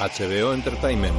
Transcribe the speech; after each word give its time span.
HBO 0.00 0.54
Entertainment. 0.54 1.14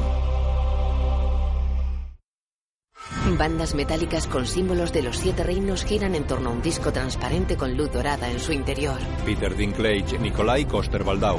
Bandas 3.38 3.76
metálicas 3.76 4.26
con 4.26 4.48
símbolos 4.48 4.92
de 4.92 5.04
los 5.04 5.18
siete 5.18 5.44
reinos 5.44 5.86
giran 5.86 6.16
en 6.16 6.26
torno 6.26 6.50
a 6.50 6.54
un 6.54 6.64
disco 6.64 6.92
transparente 6.92 7.58
con 7.58 7.78
luz 7.78 7.92
dorada 7.92 8.32
en 8.32 8.40
su 8.40 8.54
interior. 8.54 8.98
Peter 9.24 9.56
Dinklage, 9.56 10.18
Nikolai 10.18 10.66
Coster-Waldau. 10.66 11.38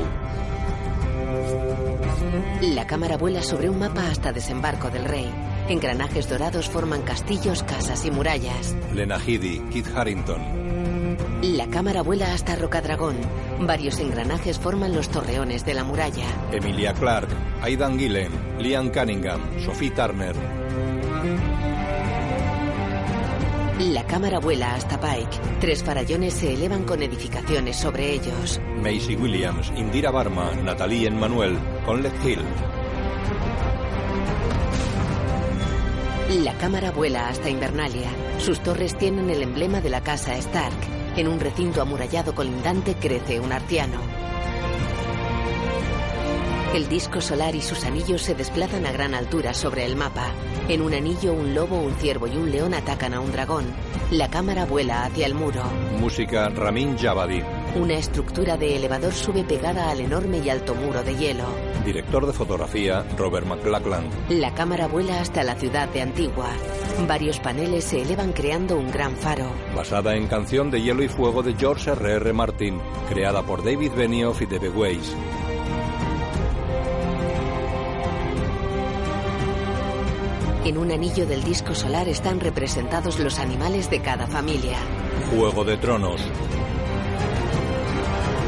La 2.61 2.87
cámara 2.87 3.17
vuela 3.17 3.43
sobre 3.43 3.69
un 3.69 3.81
mapa 3.81 4.07
hasta 4.07 4.33
desembarco 4.33 4.89
del 4.91 5.05
rey. 5.05 5.29
Engranajes 5.69 6.29
dorados 6.29 6.69
forman 6.69 7.03
castillos, 7.03 7.65
casas 7.65 8.07
y 8.07 8.13
murallas. 8.13 8.77
Lena 8.95 9.17
Headey, 9.17 9.59
Kit 9.71 9.89
Harrington. 9.97 10.82
La 11.43 11.67
cámara 11.67 12.03
vuela 12.03 12.33
hasta 12.33 12.55
Rocadragón. 12.55 13.17
Varios 13.61 13.99
engranajes 13.99 14.61
forman 14.61 14.95
los 14.95 15.09
torreones 15.09 15.67
de 15.67 15.75
la 15.75 15.83
muralla. 15.83 16.25
Emilia 16.53 16.95
Clarke, 16.95 17.35
Aidan 17.61 17.99
Gillen, 17.99 18.31
Liam 18.61 18.91
Cunningham, 18.91 19.41
Sophie 19.59 19.91
Turner. 19.91 20.37
La 23.81 24.07
cámara 24.07 24.39
vuela 24.39 24.75
hasta 24.75 25.01
Pike. 25.01 25.37
Tres 25.61 25.83
farallones 25.83 26.35
se 26.35 26.55
elevan 26.55 26.85
con 26.85 27.03
edificaciones 27.03 27.77
sobre 27.77 28.13
ellos. 28.13 28.61
Macy 28.77 29.17
Williams, 29.17 29.73
Indira 29.77 30.13
Barma, 30.13 30.53
Natalie 30.55 31.09
Emmanuel, 31.09 31.59
Conlet 31.85 32.15
Hill. 32.25 32.43
La 36.45 36.55
cámara 36.55 36.93
vuela 36.93 37.29
hasta 37.29 37.51
Invernalia. 37.51 38.11
Sus 38.39 38.61
torres 38.61 38.97
tienen 38.97 39.29
el 39.29 39.43
emblema 39.43 39.81
de 39.81 39.91
la 39.91 40.03
casa 40.03 40.37
Stark. 40.37 40.92
En 41.15 41.29
un 41.29 41.41
recinto 41.41 41.83
amurallado 41.83 42.35
colindante 42.35 42.95
crece 42.95 43.39
un 43.39 43.53
arciano. 43.53 43.99
El 46.75 46.89
disco 46.89 47.21
solar 47.21 47.55
y 47.55 47.61
sus 47.61 47.85
anillos 47.85 48.23
se 48.23 48.35
desplazan 48.35 48.87
a 48.87 48.93
gran 48.93 49.15
altura 49.15 49.53
sobre 49.53 49.85
el 49.85 49.95
mapa. 49.95 50.29
En 50.71 50.81
un 50.81 50.95
anillo, 50.95 51.35
un 51.35 51.55
lobo, 51.55 51.77
un 51.77 51.93
ciervo 51.97 52.27
y 52.29 52.37
un 52.37 52.51
león 52.51 52.73
atacan 52.73 53.13
a 53.13 53.21
un 53.21 53.31
dragón. 53.31 53.67
La 54.13 54.29
cámara 54.29 54.67
vuela 54.67 55.05
hacia 55.05 55.25
el 55.25 55.35
muro. 55.35 55.63
Música 55.99 56.51
Ramin 56.51 56.99
Javadi. 56.99 57.43
Una 57.77 57.95
estructura 57.95 58.59
de 58.59 58.77
elevador 58.77 59.15
sube 59.15 59.43
pegada 59.43 59.91
al 59.91 60.01
enorme 60.01 60.37
y 60.37 60.51
alto 60.51 60.75
muro 60.75 61.03
de 61.03 61.17
hielo. 61.17 61.47
Director 61.83 62.27
de 62.27 62.35
fotografía 62.35 63.07
Robert 63.17 63.47
McLachlan. 63.47 64.11
La 64.29 64.53
cámara 64.53 64.87
vuela 64.87 65.19
hasta 65.19 65.43
la 65.43 65.55
ciudad 65.55 65.89
de 65.89 66.03
Antigua. 66.03 66.51
Varios 67.09 67.41
paneles 67.41 67.85
se 67.85 68.03
elevan 68.03 68.35
creando 68.35 68.77
un 68.77 68.91
gran 68.91 69.17
faro. 69.17 69.51
Basada 69.75 70.15
en 70.15 70.27
Canción 70.27 70.71
de 70.71 70.83
Hielo 70.83 71.03
y 71.03 71.09
Fuego 71.09 71.43
de 71.43 71.55
George 71.55 71.93
R.R. 71.93 72.17
R. 72.17 72.33
Martin, 72.35 72.83
creada 73.09 73.43
por 73.43 73.65
David 73.65 73.93
Benioff 73.97 74.43
y 74.43 74.47
D.B. 74.47 74.69
Weiss. 74.69 75.17
En 80.65 80.79
un 80.79 80.93
anillo 80.93 81.27
del 81.27 81.43
disco 81.43 81.75
solar 81.75 82.09
están 82.09 82.39
representados 82.39 83.19
los 83.19 83.41
animales 83.41 83.91
de 83.91 84.01
cada 84.01 84.29
familia. 84.29 84.79
Juego 85.35 85.65
de 85.65 85.77
Tronos. 85.77 86.21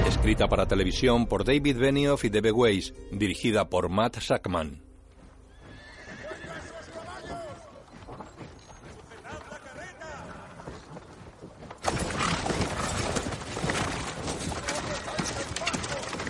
Escrita 0.06 0.46
para 0.46 0.68
televisión 0.68 1.26
por 1.26 1.44
David 1.44 1.76
Benioff 1.76 2.24
y 2.24 2.28
D.B. 2.28 2.52
Weiss, 2.52 2.94
dirigida 3.10 3.68
por 3.68 3.88
Matt 3.88 4.20
Sackman. 4.20 4.80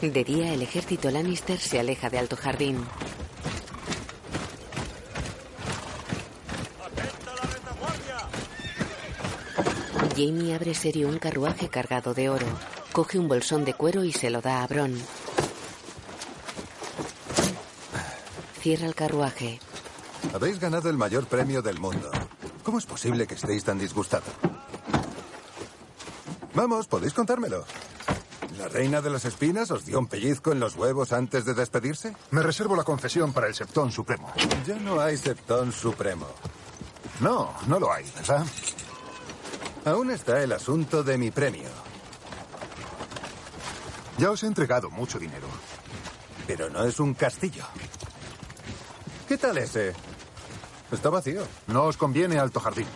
De 0.00 0.24
día, 0.24 0.54
el 0.54 0.62
ejército 0.62 1.10
Lannister 1.10 1.58
se 1.58 1.78
aleja 1.78 2.08
de 2.08 2.18
Alto 2.18 2.36
Jardín. 2.36 2.78
Jamie 10.16 10.54
abre 10.54 10.74
serio 10.74 11.08
un 11.08 11.18
carruaje 11.18 11.68
cargado 11.68 12.14
de 12.14 12.28
oro. 12.28 12.46
Coge 12.92 13.18
un 13.18 13.26
bolsón 13.26 13.64
de 13.64 13.74
cuero 13.74 14.04
y 14.04 14.12
se 14.12 14.30
lo 14.30 14.40
da 14.40 14.62
a 14.62 14.66
Bron. 14.66 14.94
Cierra 18.60 18.86
el 18.86 18.94
carruaje. 18.94 19.58
Habéis 20.32 20.58
ganado 20.60 20.88
el 20.88 20.96
mayor 20.96 21.26
premio 21.26 21.62
del 21.62 21.80
mundo. 21.80 22.10
¿Cómo 22.62 22.78
es 22.78 22.86
posible 22.86 23.26
que 23.26 23.34
estéis 23.34 23.64
tan 23.64 23.78
disgustado? 23.78 24.24
Vamos, 26.54 26.86
podéis 26.86 27.12
contármelo. 27.12 27.64
¿La 28.56 28.68
reina 28.68 29.00
de 29.00 29.10
las 29.10 29.24
espinas 29.24 29.70
os 29.72 29.84
dio 29.84 29.98
un 29.98 30.06
pellizco 30.06 30.52
en 30.52 30.60
los 30.60 30.76
huevos 30.76 31.12
antes 31.12 31.44
de 31.44 31.54
despedirse? 31.54 32.14
Me 32.30 32.42
reservo 32.42 32.76
la 32.76 32.84
confesión 32.84 33.32
para 33.32 33.48
el 33.48 33.54
Septón 33.54 33.90
Supremo. 33.90 34.32
Ya 34.64 34.76
no 34.76 35.00
hay 35.00 35.16
Septón 35.16 35.72
Supremo. 35.72 36.28
No, 37.20 37.52
no 37.66 37.80
lo 37.80 37.92
hay, 37.92 38.04
¿verdad? 38.14 38.46
Aún 39.84 40.10
está 40.10 40.42
el 40.42 40.52
asunto 40.52 41.02
de 41.02 41.18
mi 41.18 41.30
premio. 41.30 41.68
Ya 44.16 44.30
os 44.30 44.42
he 44.42 44.46
entregado 44.46 44.90
mucho 44.90 45.18
dinero. 45.18 45.46
Pero 46.46 46.70
no 46.70 46.84
es 46.84 47.00
un 47.00 47.12
castillo. 47.14 47.64
¿Qué 49.28 49.36
tal 49.36 49.58
ese? 49.58 49.92
Está 50.90 51.10
vacío. 51.10 51.42
No 51.66 51.84
os 51.84 51.96
conviene 51.98 52.38
Alto 52.38 52.60
Jardín. 52.60 52.86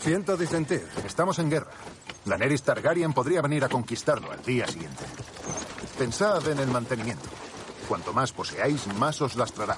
Siento 0.00 0.36
disentir. 0.36 0.86
Estamos 1.04 1.38
en 1.40 1.50
guerra. 1.50 1.72
La 2.26 2.38
Neris 2.38 2.62
Targaryen 2.62 3.12
podría 3.12 3.42
venir 3.42 3.64
a 3.64 3.68
conquistarlo 3.68 4.30
al 4.30 4.42
día 4.42 4.66
siguiente. 4.68 5.04
Pensad 5.98 6.46
en 6.48 6.60
el 6.60 6.68
mantenimiento. 6.68 7.28
Cuanto 7.88 8.12
más 8.12 8.32
poseáis, 8.32 8.86
más 8.94 9.20
os 9.22 9.34
lastrará. 9.34 9.76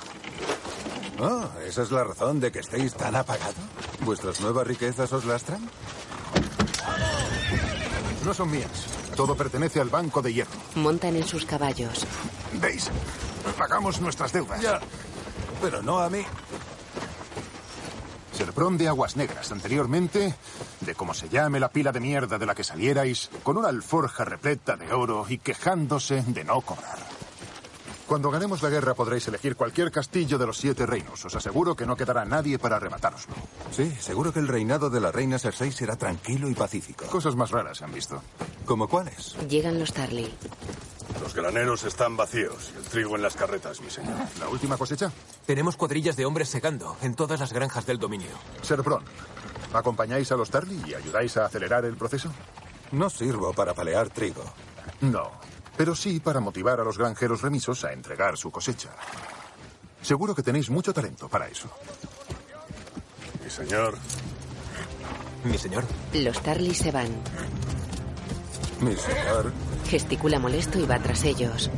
Oh, 1.20 1.48
¿esa 1.64 1.82
es 1.82 1.90
la 1.90 2.04
razón 2.04 2.40
de 2.40 2.52
que 2.52 2.58
estéis 2.58 2.94
tan 2.94 3.16
apagado? 3.16 3.54
¿Vuestras 4.00 4.40
nuevas 4.40 4.66
riquezas 4.66 5.12
os 5.12 5.24
lastran? 5.24 5.70
No 8.24 8.32
son 8.32 8.50
mías. 8.50 8.86
Todo 9.16 9.36
pertenece 9.36 9.80
al 9.80 9.90
Banco 9.90 10.22
de 10.22 10.32
Hierro. 10.32 10.50
Montan 10.76 11.16
en 11.16 11.26
sus 11.26 11.44
caballos. 11.44 12.06
¿Veis? 12.54 12.90
Pagamos 13.58 14.00
nuestras 14.00 14.32
deudas. 14.32 14.60
Ya. 14.60 14.80
Pero 15.60 15.82
no 15.82 15.98
a 15.98 16.08
mí. 16.08 16.24
Serbrón 18.32 18.76
de 18.76 18.88
Aguas 18.88 19.16
Negras, 19.16 19.52
anteriormente, 19.52 20.34
de 20.80 20.94
como 20.94 21.14
se 21.14 21.28
llame 21.28 21.60
la 21.60 21.68
pila 21.68 21.92
de 21.92 22.00
mierda 22.00 22.36
de 22.38 22.46
la 22.46 22.54
que 22.54 22.64
salierais, 22.64 23.30
con 23.42 23.56
una 23.58 23.68
alforja 23.68 24.24
repleta 24.24 24.76
de 24.76 24.92
oro 24.92 25.24
y 25.28 25.38
quejándose 25.38 26.22
de 26.26 26.42
no 26.44 26.60
cobrar. 26.62 26.98
Cuando 28.06 28.30
ganemos 28.30 28.62
la 28.62 28.70
guerra 28.70 28.94
podréis 28.94 29.28
elegir 29.28 29.56
cualquier 29.56 29.90
castillo 29.90 30.36
de 30.36 30.46
los 30.46 30.58
siete 30.58 30.84
reinos. 30.84 31.24
Os 31.24 31.34
aseguro 31.34 31.76
que 31.76 31.86
no 31.86 31.96
quedará 31.96 32.24
nadie 32.24 32.58
para 32.58 32.76
arrebatároslo. 32.76 33.34
Sí, 33.74 33.92
seguro 33.98 34.32
que 34.32 34.38
el 34.38 34.46
reinado 34.46 34.88
de 34.88 35.00
la 35.00 35.10
reina 35.10 35.36
Cersei 35.36 35.72
será 35.72 35.96
tranquilo 35.96 36.48
y 36.48 36.54
pacífico. 36.54 37.06
Cosas 37.06 37.34
más 37.34 37.50
raras 37.50 37.78
se 37.78 37.84
han 37.84 37.92
visto. 37.92 38.22
¿Como 38.64 38.86
cuáles? 38.86 39.34
Llegan 39.48 39.80
los 39.80 39.92
Tarly. 39.92 40.32
Los 41.20 41.34
graneros 41.34 41.82
están 41.82 42.16
vacíos 42.16 42.70
y 42.72 42.78
el 42.78 42.84
trigo 42.84 43.16
en 43.16 43.22
las 43.22 43.34
carretas, 43.34 43.80
mi 43.80 43.90
señor. 43.90 44.16
¿La 44.38 44.48
última 44.48 44.76
cosecha? 44.76 45.10
Tenemos 45.44 45.76
cuadrillas 45.76 46.14
de 46.14 46.24
hombres 46.24 46.48
segando 46.50 46.96
en 47.02 47.16
todas 47.16 47.40
las 47.40 47.52
granjas 47.52 47.84
del 47.84 47.98
dominio. 47.98 48.30
Serbron, 48.62 49.02
¿acompañáis 49.72 50.30
a 50.30 50.36
los 50.36 50.50
Tarly 50.50 50.80
y 50.86 50.94
ayudáis 50.94 51.36
a 51.36 51.46
acelerar 51.46 51.84
el 51.84 51.96
proceso? 51.96 52.30
No 52.92 53.10
sirvo 53.10 53.52
para 53.54 53.74
palear 53.74 54.08
trigo. 54.08 54.44
No, 55.00 55.32
pero 55.76 55.96
sí 55.96 56.20
para 56.20 56.38
motivar 56.38 56.78
a 56.78 56.84
los 56.84 56.96
granjeros 56.96 57.42
remisos 57.42 57.84
a 57.84 57.92
entregar 57.92 58.36
su 58.36 58.52
cosecha. 58.52 58.90
Seguro 60.00 60.32
que 60.34 60.42
tenéis 60.44 60.70
mucho 60.70 60.92
talento 60.92 61.28
para 61.28 61.48
eso. 61.48 61.68
Mi 63.56 63.66
señor. 63.68 63.94
Mi 65.44 65.58
señor. 65.58 65.84
Los 66.12 66.42
Tarly 66.42 66.74
se 66.74 66.90
van. 66.90 67.06
Mi 68.80 68.96
señor. 68.96 69.52
Gesticula 69.88 70.40
molesto 70.40 70.80
y 70.80 70.86
va 70.86 70.98
tras 70.98 71.22
ellos. 71.22 71.70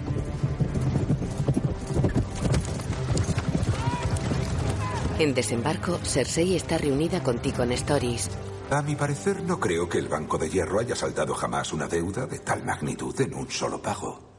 En 5.19 5.34
desembarco, 5.34 5.99
Cersei 6.02 6.56
está 6.56 6.78
reunida 6.78 7.23
con 7.23 7.40
Ticon 7.40 7.73
Stories. 7.73 8.31
A 8.70 8.81
mi 8.81 8.96
parecer, 8.96 9.43
no 9.43 9.61
creo 9.61 9.87
que 9.87 9.99
el 9.99 10.08
Banco 10.08 10.38
de 10.38 10.49
Hierro 10.49 10.81
haya 10.81 10.96
saldado 10.96 11.34
jamás 11.34 11.75
una 11.75 11.87
deuda 11.87 12.25
de 12.26 12.38
tal 12.38 12.64
magnitud 12.64 13.20
en 13.20 13.34
un 13.34 13.50
solo 13.50 13.82
pago. 13.82 14.36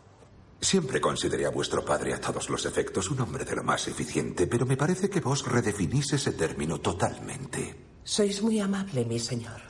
Siempre 0.60 1.00
consideré 1.00 1.46
a 1.46 1.52
vuestro 1.52 1.86
padre 1.86 2.14
a 2.14 2.20
todos 2.20 2.50
los 2.50 2.66
efectos 2.66 3.12
un 3.12 3.22
hombre 3.22 3.46
de 3.46 3.56
lo 3.56 3.64
más 3.64 3.88
eficiente, 3.88 4.48
pero 4.48 4.66
me 4.66 4.76
parece 4.76 5.10
que 5.10 5.20
vos 5.20 5.46
redefinís 5.46 6.14
ese 6.14 6.32
término 6.32 6.80
totalmente. 6.80 7.76
Sois 8.04 8.42
muy 8.42 8.60
amable, 8.60 9.06
mi 9.06 9.20
señor. 9.20 9.62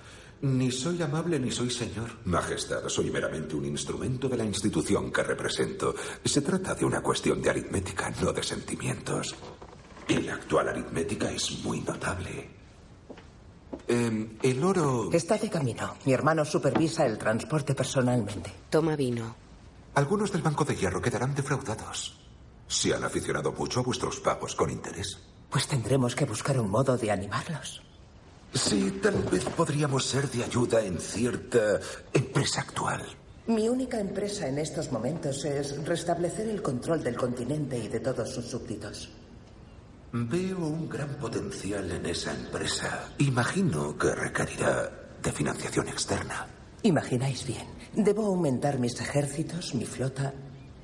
Ni 0.41 0.71
soy 0.71 1.01
amable 1.01 1.39
ni 1.39 1.51
soy 1.51 1.71
señor. 1.71 2.09
Majestad, 2.25 2.87
soy 2.87 3.09
meramente 3.09 3.55
un 3.55 3.65
instrumento 3.65 4.29
de 4.29 4.37
la 4.37 4.45
institución 4.45 5.11
que 5.11 5.23
represento. 5.23 5.95
Se 6.23 6.41
trata 6.41 6.75
de 6.75 6.85
una 6.85 7.01
cuestión 7.01 7.41
de 7.41 7.49
aritmética, 7.49 8.13
no 8.21 8.31
de 8.31 8.43
sentimientos. 8.43 9.35
Y 10.07 10.21
la 10.21 10.35
actual 10.35 10.69
aritmética 10.69 11.31
es 11.31 11.59
muy 11.63 11.81
notable. 11.81 12.49
Eh, 13.87 14.37
el 14.43 14.63
oro... 14.63 15.09
Está 15.11 15.37
de 15.37 15.49
camino. 15.49 15.95
Mi 16.05 16.13
hermano 16.13 16.45
supervisa 16.45 17.05
el 17.05 17.17
transporte 17.17 17.73
personalmente. 17.73 18.53
Toma 18.69 18.95
vino. 18.95 19.46
Algunos 19.97 20.31
del 20.31 20.43
Banco 20.43 20.63
de 20.63 20.75
Hierro 20.75 21.01
quedarán 21.01 21.33
defraudados. 21.33 22.15
Se 22.67 22.93
han 22.93 23.03
aficionado 23.03 23.51
mucho 23.51 23.79
a 23.79 23.83
vuestros 23.83 24.19
pavos 24.19 24.53
con 24.53 24.69
interés. 24.69 25.17
Pues 25.49 25.67
tendremos 25.67 26.13
que 26.15 26.23
buscar 26.23 26.59
un 26.59 26.69
modo 26.69 26.95
de 26.95 27.09
animarlos. 27.09 27.81
Sí, 28.53 28.99
tal 29.01 29.23
vez 29.23 29.43
podríamos 29.45 30.05
ser 30.05 30.29
de 30.29 30.43
ayuda 30.43 30.85
en 30.85 30.99
cierta 30.99 31.79
empresa 32.13 32.61
actual. 32.61 33.07
Mi 33.47 33.67
única 33.69 33.99
empresa 33.99 34.47
en 34.47 34.59
estos 34.59 34.91
momentos 34.91 35.43
es 35.45 35.83
restablecer 35.83 36.47
el 36.47 36.61
control 36.61 37.03
del 37.03 37.15
continente 37.15 37.79
y 37.79 37.87
de 37.87 37.99
todos 37.99 38.29
sus 38.29 38.45
súbditos. 38.45 39.09
Veo 40.11 40.59
un 40.59 40.87
gran 40.87 41.15
potencial 41.15 41.89
en 41.89 42.05
esa 42.05 42.35
empresa. 42.35 43.09
Imagino 43.17 43.97
que 43.97 44.13
requerirá 44.13 44.91
de 45.23 45.31
financiación 45.31 45.87
externa. 45.87 46.45
Imagináis 46.83 47.47
bien. 47.47 47.76
Debo 47.97 48.27
aumentar 48.27 48.77
mis 48.77 48.93
ejércitos, 49.01 49.73
mi 49.73 49.83
flota. 49.83 50.31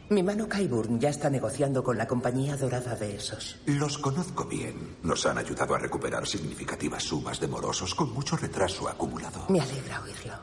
Mi 0.09 0.23
mano 0.23 0.49
Kaiburn 0.49 0.99
ya 0.99 1.09
está 1.09 1.29
negociando 1.29 1.83
con 1.83 1.95
la 1.95 2.07
compañía 2.07 2.57
dorada 2.57 2.95
de 2.95 3.15
esos. 3.15 3.59
Los 3.67 3.99
conozco 3.99 4.45
bien. 4.45 4.97
Nos 5.03 5.23
han 5.27 5.37
ayudado 5.37 5.75
a 5.75 5.77
recuperar 5.77 6.25
significativas 6.25 7.03
sumas 7.03 7.39
de 7.39 7.47
morosos 7.47 7.93
con 7.93 8.11
mucho 8.11 8.35
retraso 8.35 8.89
acumulado. 8.89 9.45
Me 9.47 9.61
alegra 9.61 10.01
oírlo. 10.01 10.33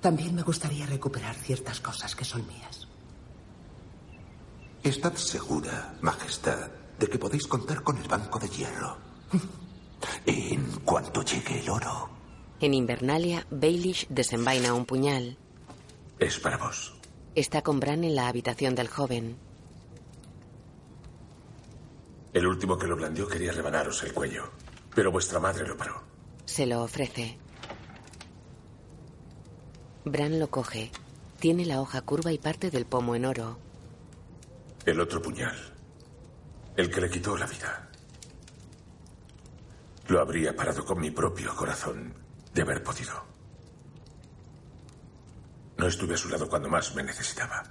También 0.00 0.34
me 0.34 0.42
gustaría 0.42 0.86
recuperar 0.86 1.36
ciertas 1.36 1.80
cosas 1.80 2.16
que 2.16 2.24
son 2.24 2.44
mías. 2.48 2.88
Estad 4.82 5.14
segura, 5.14 5.94
Majestad, 6.00 6.68
de 6.98 7.06
que 7.06 7.18
podéis 7.18 7.46
contar 7.46 7.84
con 7.84 7.96
el 7.96 8.08
Banco 8.08 8.40
de 8.40 8.48
Hierro. 8.48 8.96
En 10.26 10.64
cuanto 10.84 11.22
llegue 11.22 11.60
el 11.60 11.70
oro. 11.70 12.08
En 12.58 12.74
Invernalia, 12.74 13.46
Baelish 13.50 14.08
desenvaina 14.08 14.74
un 14.74 14.84
puñal. 14.86 15.36
Es 16.20 16.38
para 16.38 16.58
vos. 16.58 16.94
Está 17.34 17.62
con 17.62 17.80
Bran 17.80 18.04
en 18.04 18.14
la 18.14 18.28
habitación 18.28 18.74
del 18.74 18.88
joven. 18.88 19.38
El 22.34 22.46
último 22.46 22.76
que 22.76 22.86
lo 22.86 22.94
blandió 22.94 23.26
quería 23.26 23.52
rebanaros 23.52 24.02
el 24.02 24.12
cuello, 24.12 24.50
pero 24.94 25.10
vuestra 25.10 25.40
madre 25.40 25.66
lo 25.66 25.78
paró. 25.78 26.02
Se 26.44 26.66
lo 26.66 26.82
ofrece. 26.82 27.38
Bran 30.04 30.38
lo 30.38 30.50
coge. 30.50 30.90
Tiene 31.38 31.64
la 31.64 31.80
hoja 31.80 32.02
curva 32.02 32.30
y 32.32 32.38
parte 32.38 32.70
del 32.70 32.84
pomo 32.84 33.14
en 33.14 33.24
oro. 33.24 33.58
El 34.84 35.00
otro 35.00 35.22
puñal. 35.22 35.56
El 36.76 36.90
que 36.90 37.00
le 37.00 37.08
quitó 37.08 37.34
la 37.38 37.46
vida. 37.46 37.88
Lo 40.08 40.20
habría 40.20 40.54
parado 40.54 40.84
con 40.84 41.00
mi 41.00 41.10
propio 41.10 41.56
corazón 41.56 42.12
de 42.52 42.60
haber 42.60 42.82
podido. 42.82 43.29
No 45.80 45.86
estuve 45.86 46.12
a 46.12 46.18
su 46.18 46.28
lado 46.28 46.46
cuando 46.46 46.68
más 46.68 46.94
me 46.94 47.02
necesitaba. 47.02 47.62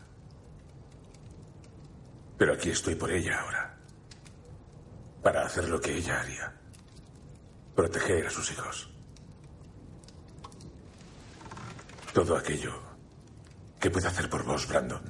Pero 2.40 2.54
aquí 2.54 2.72
estoy 2.72 2.96
por 2.96 3.12
ella 3.12 3.40
ahora. 3.40 3.78
Para 5.22 5.46
hacer 5.46 5.70
lo 5.70 5.80
que 5.80 5.96
ella 5.96 6.20
haría. 6.20 6.52
Proteger 7.76 8.26
a 8.26 8.32
sus 8.32 8.52
hijos. 8.52 8.90
Todo 12.12 12.36
aquello 12.36 12.74
que 13.80 13.92
pueda 13.92 14.10
hacer 14.10 14.28
por 14.28 14.44
vos, 14.44 14.68
Brandon. 14.68 15.04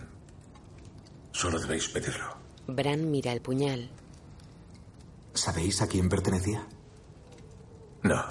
Solo 1.32 1.58
debéis 1.58 1.88
pedirlo. 1.88 2.36
Bran 2.68 3.10
mira 3.10 3.32
el 3.32 3.42
puñal. 3.42 3.90
¿Sabéis 5.34 5.82
a 5.82 5.88
quién 5.88 6.10
pertenecía? 6.10 6.68
No. 8.04 8.26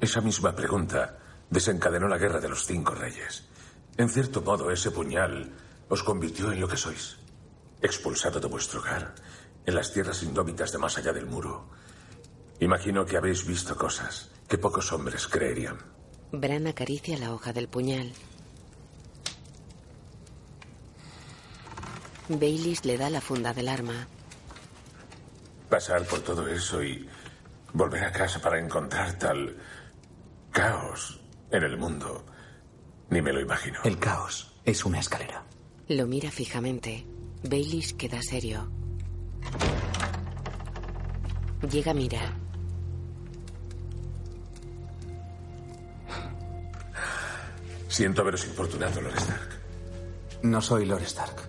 Esa 0.00 0.22
misma 0.22 0.56
pregunta 0.56 1.18
desencadenó 1.54 2.08
la 2.08 2.18
guerra 2.18 2.40
de 2.40 2.48
los 2.48 2.66
cinco 2.66 2.94
reyes. 2.94 3.44
En 3.96 4.08
cierto 4.08 4.42
modo, 4.42 4.72
ese 4.72 4.90
puñal 4.90 5.52
os 5.88 6.02
convirtió 6.02 6.50
en 6.50 6.60
lo 6.60 6.66
que 6.66 6.76
sois. 6.76 7.16
Expulsado 7.80 8.40
de 8.40 8.48
vuestro 8.48 8.80
hogar, 8.80 9.14
en 9.64 9.74
las 9.74 9.92
tierras 9.92 10.24
indómitas 10.24 10.72
de 10.72 10.78
más 10.78 10.98
allá 10.98 11.12
del 11.12 11.26
muro. 11.26 11.70
Imagino 12.58 13.06
que 13.06 13.16
habéis 13.16 13.46
visto 13.46 13.76
cosas 13.76 14.30
que 14.48 14.58
pocos 14.58 14.92
hombres 14.92 15.28
creerían. 15.28 15.78
Bran 16.32 16.66
acaricia 16.66 17.16
la 17.18 17.32
hoja 17.32 17.52
del 17.52 17.68
puñal. 17.68 18.12
Baileys 22.28 22.84
le 22.84 22.98
da 22.98 23.10
la 23.10 23.20
funda 23.20 23.54
del 23.54 23.68
arma. 23.68 24.08
Pasar 25.68 26.04
por 26.04 26.20
todo 26.20 26.48
eso 26.48 26.82
y 26.82 27.08
volver 27.72 28.04
a 28.04 28.12
casa 28.12 28.40
para 28.40 28.58
encontrar 28.58 29.16
tal 29.18 29.56
caos 30.50 31.23
en 31.50 31.62
el 31.62 31.76
mundo. 31.76 32.24
Ni 33.10 33.22
me 33.22 33.32
lo 33.32 33.40
imagino. 33.40 33.78
El 33.84 33.98
caos 33.98 34.54
es 34.64 34.84
una 34.84 35.00
escalera. 35.00 35.44
Lo 35.88 36.06
mira 36.06 36.30
fijamente. 36.30 37.06
Baileys 37.42 37.92
queda 37.94 38.20
serio. 38.22 38.70
Llega 41.70 41.94
Mira. 41.94 42.36
Siento 47.88 48.22
haberos 48.22 48.44
infortunado, 48.46 49.00
Lord 49.00 49.16
Stark. 49.18 49.48
No 50.42 50.60
soy 50.60 50.84
Lord 50.84 51.02
Stark. 51.04 51.48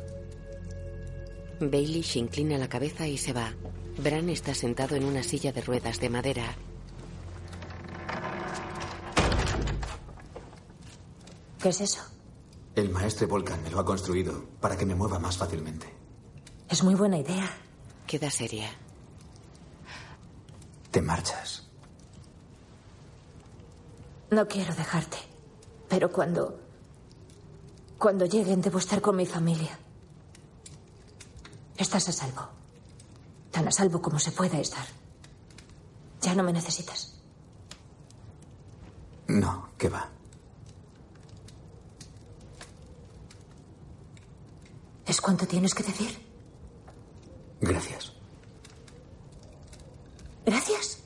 Baelish 1.60 2.18
inclina 2.18 2.58
la 2.58 2.70
cabeza 2.70 3.08
y 3.08 3.18
se 3.18 3.34
va. 3.34 3.54
Bran 3.98 4.30
está 4.30 4.54
sentado 4.54 4.96
en 4.96 5.06
una 5.06 5.24
silla 5.24 5.52
de 5.52 5.62
ruedas 5.62 6.00
de 6.00 6.10
madera. 6.10 6.56
¿Qué 11.66 11.70
es 11.70 11.82
eso? 11.82 12.04
El 12.76 12.92
maestre 12.92 13.26
Volcan 13.26 13.64
me 13.64 13.72
lo 13.72 13.80
ha 13.80 13.86
construido 13.86 14.46
para 14.62 14.78
que 14.78 14.86
me 14.86 14.94
mueva 14.94 15.18
más 15.18 15.36
fácilmente. 15.36 15.92
Es 16.70 16.84
muy 16.84 16.94
buena 16.94 17.18
idea. 17.18 17.50
Queda 18.06 18.30
seria. 18.30 18.70
Te 20.92 21.02
marchas. 21.02 21.68
No 24.30 24.48
quiero 24.48 24.76
dejarte. 24.76 25.18
Pero 25.90 26.12
cuando... 26.12 26.60
Cuando 27.98 28.28
lleguen 28.28 28.62
debo 28.62 28.78
estar 28.78 29.02
con 29.02 29.16
mi 29.16 29.26
familia. 29.26 29.76
Estás 31.78 32.08
a 32.10 32.12
salvo. 32.12 32.48
Tan 33.50 33.68
a 33.68 33.72
salvo 33.72 34.04
como 34.04 34.20
se 34.20 34.32
pueda 34.32 34.60
estar. 34.60 34.86
Ya 36.22 36.36
no 36.36 36.44
me 36.44 36.54
necesitas. 36.54 37.20
No, 39.26 39.70
que 39.80 39.90
va. 39.90 40.15
¿Es 45.06 45.22
cuánto 45.22 45.48
tienes 45.48 45.74
que 45.74 45.84
decir? 45.84 46.18
Gracias. 47.62 48.14
Gracias. 50.46 51.04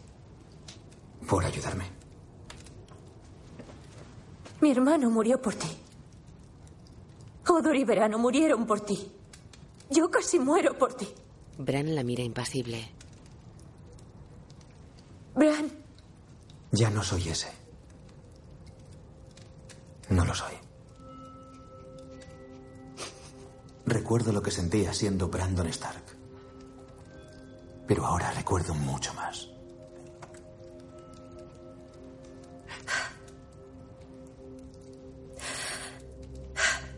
Por 1.28 1.44
ayudarme. 1.46 1.86
Mi 4.62 4.72
hermano 4.72 5.10
murió 5.10 5.42
por 5.42 5.56
ti. 5.56 5.68
Odor 7.48 7.76
y 7.76 7.84
Verano 7.84 8.18
murieron 8.18 8.66
por 8.66 8.82
ti. 8.82 9.12
Yo 9.90 10.10
casi 10.12 10.40
muero 10.40 10.78
por 10.78 10.94
ti. 10.94 11.08
Bran 11.58 11.94
la 11.96 12.04
mira 12.04 12.24
impasible. 12.24 12.90
Bran. 15.36 15.72
Ya 16.72 16.90
no 16.90 17.04
soy 17.04 17.30
ese. 17.30 17.50
No 20.10 20.26
lo 20.26 20.34
soy. 20.34 20.54
Recuerdo 24.10 24.32
lo 24.32 24.42
que 24.42 24.50
sentía 24.50 24.92
siendo 24.92 25.28
Brandon 25.28 25.68
Stark. 25.68 26.02
Pero 27.86 28.08
ahora 28.08 28.32
recuerdo 28.32 28.74
mucho 28.74 29.14
más. 29.14 29.48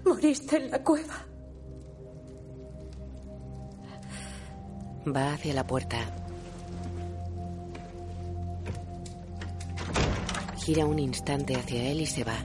Moriste 0.05 0.55
en 0.55 0.71
la 0.71 0.81
cueva. 0.81 1.25
Va 5.05 5.33
hacia 5.33 5.53
la 5.53 5.67
puerta. 5.67 5.97
Gira 10.59 10.85
un 10.85 10.97
instante 10.97 11.57
hacia 11.57 11.89
él 11.89 11.99
y 11.99 12.05
se 12.05 12.23
va. 12.23 12.37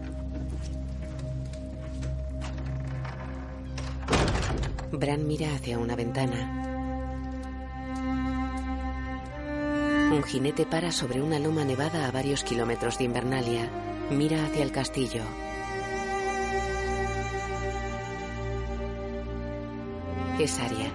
Bran 4.98 5.26
mira 5.26 5.54
hacia 5.54 5.78
una 5.78 5.94
ventana. 5.94 6.62
Un 10.10 10.22
jinete 10.22 10.64
para 10.64 10.90
sobre 10.90 11.20
una 11.20 11.38
loma 11.38 11.64
nevada 11.64 12.08
a 12.08 12.10
varios 12.10 12.42
kilómetros 12.42 12.96
de 12.96 13.04
Invernalia. 13.04 13.70
Mira 14.10 14.42
hacia 14.46 14.62
el 14.62 14.72
castillo. 14.72 15.22
Es 20.40 20.58
Aria. 20.60 20.90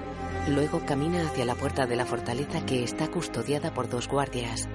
Luego 0.47 0.83
camina 0.83 1.27
hacia 1.27 1.45
la 1.45 1.53
puerta 1.53 1.85
de 1.85 1.95
la 1.95 2.07
fortaleza 2.07 2.65
que 2.65 2.83
está 2.83 3.07
custodiada 3.11 3.71
por 3.71 3.87
dos 3.87 4.07
guardias. 4.07 4.67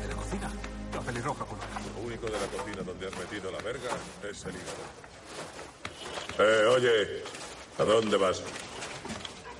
de 0.00 0.08
la 0.08 0.14
cocina. 0.16 0.50
La 0.92 1.00
pelirroja 1.02 1.46
Lo 1.94 2.02
único 2.04 2.26
de 2.26 2.32
la 2.32 2.46
cocina 2.46 2.82
donde 2.82 3.06
has 3.06 3.16
metido 3.16 3.52
la 3.52 3.58
verga 3.58 3.90
es 4.28 4.44
el 4.44 4.54
hígado. 4.56 5.07
Eh, 6.38 6.64
oye, 6.66 7.22
¿a 7.78 7.84
dónde 7.84 8.16
vas? 8.16 8.42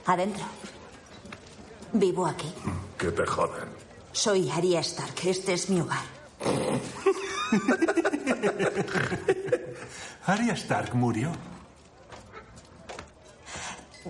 Adentro. 0.06 0.44
Vivo 1.92 2.26
aquí. 2.26 2.52
Que 2.96 3.10
te 3.10 3.26
jodan. 3.26 3.68
Soy 4.12 4.48
Arya 4.50 4.80
Stark. 4.80 5.14
Este 5.24 5.54
es 5.54 5.68
mi 5.70 5.80
hogar. 5.80 6.04
Arya 10.26 10.52
Stark 10.54 10.94
murió. 10.94 11.32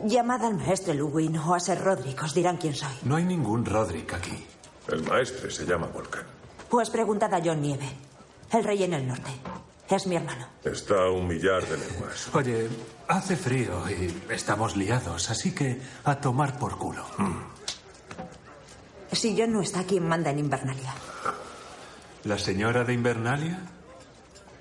Llamad 0.04 0.44
al 0.44 0.54
maestre 0.54 0.94
Luwin 0.94 1.36
o 1.38 1.54
a 1.54 1.60
Ser 1.60 1.82
Roderick. 1.82 2.22
Os 2.22 2.34
dirán 2.34 2.56
quién 2.58 2.74
soy. 2.74 2.92
No 3.02 3.16
hay 3.16 3.24
ningún 3.24 3.64
Roderick 3.64 4.12
aquí. 4.14 4.46
El 4.88 5.02
maestre 5.04 5.50
se 5.50 5.64
llama 5.64 5.86
Volcan. 5.86 6.24
Pues 6.68 6.90
preguntad 6.90 7.32
a 7.34 7.40
John 7.44 7.62
Nieve, 7.62 7.88
el 8.52 8.64
rey 8.64 8.82
en 8.84 8.92
el 8.94 9.06
norte. 9.06 9.30
Es 9.90 10.06
mi 10.06 10.16
hermano. 10.16 10.46
Está 10.64 11.04
a 11.04 11.10
un 11.10 11.26
millar 11.26 11.66
de 11.66 11.78
leguas. 11.78 12.28
Oye, 12.34 12.68
hace 13.08 13.36
frío 13.36 13.88
y 13.88 14.14
estamos 14.30 14.76
liados, 14.76 15.30
así 15.30 15.54
que 15.54 15.80
a 16.04 16.20
tomar 16.20 16.58
por 16.58 16.76
culo. 16.76 17.04
Si 19.12 19.34
John 19.38 19.52
no 19.52 19.62
está, 19.62 19.84
¿quién 19.84 20.06
manda 20.06 20.30
en 20.30 20.40
Invernalia? 20.40 20.92
¿La 22.24 22.38
señora 22.38 22.84
de 22.84 22.92
Invernalia? 22.92 23.60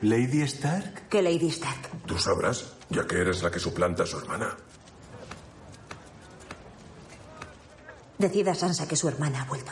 ¿Lady 0.02 0.42
Stark? 0.44 1.10
¿Qué 1.10 1.22
Lady 1.22 1.48
Stark? 1.50 1.90
Tú 2.06 2.18
sabrás, 2.18 2.74
ya 2.90 3.06
que 3.06 3.20
eres 3.20 3.44
la 3.44 3.52
que 3.52 3.60
suplanta 3.60 4.04
a 4.04 4.06
su 4.06 4.18
hermana. 4.20 4.56
Decida 8.18 8.56
Sansa 8.56 8.88
que 8.88 8.96
su 8.96 9.10
hermana 9.10 9.42
ha 9.42 9.46
vuelto. 9.46 9.72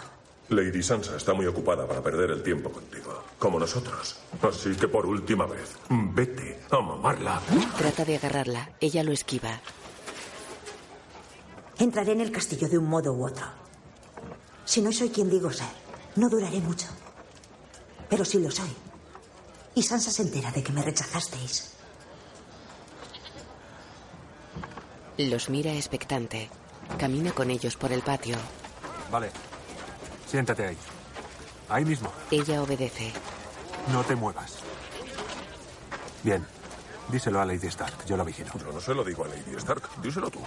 Lady 0.50 0.84
Sansa 0.84 1.16
está 1.16 1.34
muy 1.34 1.46
ocupada 1.48 1.88
para 1.88 2.02
perder 2.02 2.32
el 2.32 2.44
tiempo 2.44 2.70
contigo, 2.70 3.24
como 3.40 3.60
nosotros. 3.60 4.18
Así 4.42 4.76
que 4.76 4.88
por 4.88 5.06
última 5.06 5.46
vez, 5.46 5.76
vete 5.90 6.62
a 6.70 6.80
mamarla. 6.80 7.42
Trata 7.78 8.06
de 8.06 8.18
agarrarla. 8.18 8.70
Ella 8.80 9.04
lo 9.04 9.12
esquiva. 9.12 9.60
Entraré 11.80 12.12
en 12.12 12.22
el 12.22 12.32
castillo 12.32 12.70
de 12.70 12.78
un 12.78 12.86
modo 12.86 13.14
u 13.14 13.26
otro. 13.26 13.46
Si 14.66 14.82
no 14.82 14.92
soy 14.92 15.10
quien 15.10 15.30
digo 15.30 15.52
ser, 15.52 15.68
no 16.16 16.30
duraré 16.30 16.60
mucho. 16.60 16.88
Pero 18.10 18.24
si 18.24 18.40
lo 18.40 18.52
soy, 18.52 18.70
y 19.74 19.82
Sansa 19.82 20.12
se 20.12 20.22
entera 20.22 20.52
de 20.52 20.64
que 20.64 20.72
me 20.72 20.84
rechazasteis, 20.84 21.76
Los 25.18 25.50
mira 25.50 25.74
expectante. 25.74 26.50
Camina 26.98 27.32
con 27.32 27.50
ellos 27.50 27.78
por 27.78 27.94
el 27.94 28.02
patio. 28.02 28.36
Vale. 29.10 29.32
Siéntate 30.26 30.68
ahí. 30.68 30.78
Ahí 31.70 31.86
mismo. 31.86 32.12
Ella 32.32 32.62
obedece. 32.62 33.12
No 33.92 34.04
te 34.04 34.16
muevas. 34.16 34.60
Bien. 36.24 36.46
Díselo 37.10 37.40
a 37.40 37.46
Lady 37.46 37.68
Stark. 37.68 38.06
Yo 38.06 38.18
lo 38.18 38.26
vigilo. 38.26 38.50
Yo 38.60 38.72
no 38.72 38.80
se 38.80 38.94
lo 38.94 39.04
digo 39.04 39.26
a 39.26 39.28
Lady 39.28 39.56
Stark. 39.58 39.84
Díselo 40.02 40.30
tú. 40.30 40.40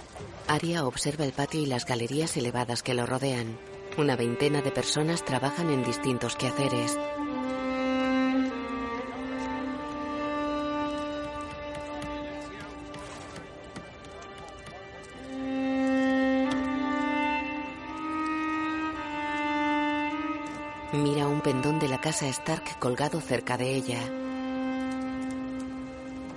Arya 0.47 0.85
observa 0.85 1.23
el 1.23 1.31
patio 1.31 1.61
y 1.61 1.65
las 1.65 1.85
galerías 1.85 2.35
elevadas 2.35 2.83
que 2.83 2.93
lo 2.93 3.05
rodean. 3.05 3.57
Una 3.97 4.15
veintena 4.15 4.61
de 4.61 4.71
personas 4.71 5.23
trabajan 5.23 5.69
en 5.69 5.83
distintos 5.83 6.35
quehaceres. 6.35 6.97
Mira 20.91 21.27
un 21.27 21.41
pendón 21.41 21.79
de 21.79 21.87
la 21.87 22.01
casa 22.01 22.27
Stark 22.27 22.79
colgado 22.79 23.21
cerca 23.21 23.57
de 23.57 23.75
ella. 23.75 23.99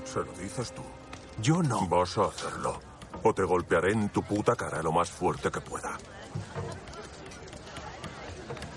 Se 0.05 0.19
lo 0.19 0.33
dices 0.39 0.73
tú. 0.73 0.83
Yo 1.41 1.63
no. 1.63 1.87
Vas 1.89 2.19
a 2.19 2.27
hacerlo. 2.27 2.79
O 3.23 3.33
te 3.33 3.45
golpearé 3.45 3.93
en 3.93 4.11
tu 4.11 4.23
puta 4.23 4.55
cara 4.55 4.83
lo 4.83 4.93
más 4.93 5.11
fuerte 5.11 5.51
que 5.51 5.61
pueda. 5.61 5.97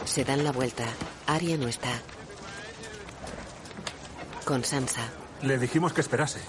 Se 0.06 0.24
dan 0.24 0.46
la 0.46 0.54
vuelta. 0.54 0.86
Arya 1.28 1.58
no 1.58 1.68
está. 1.68 1.92
Con 4.46 4.64
Sansa. 4.64 5.10
Le 5.42 5.58
dijimos 5.58 5.92
que 5.92 6.02
esperase. 6.02 6.40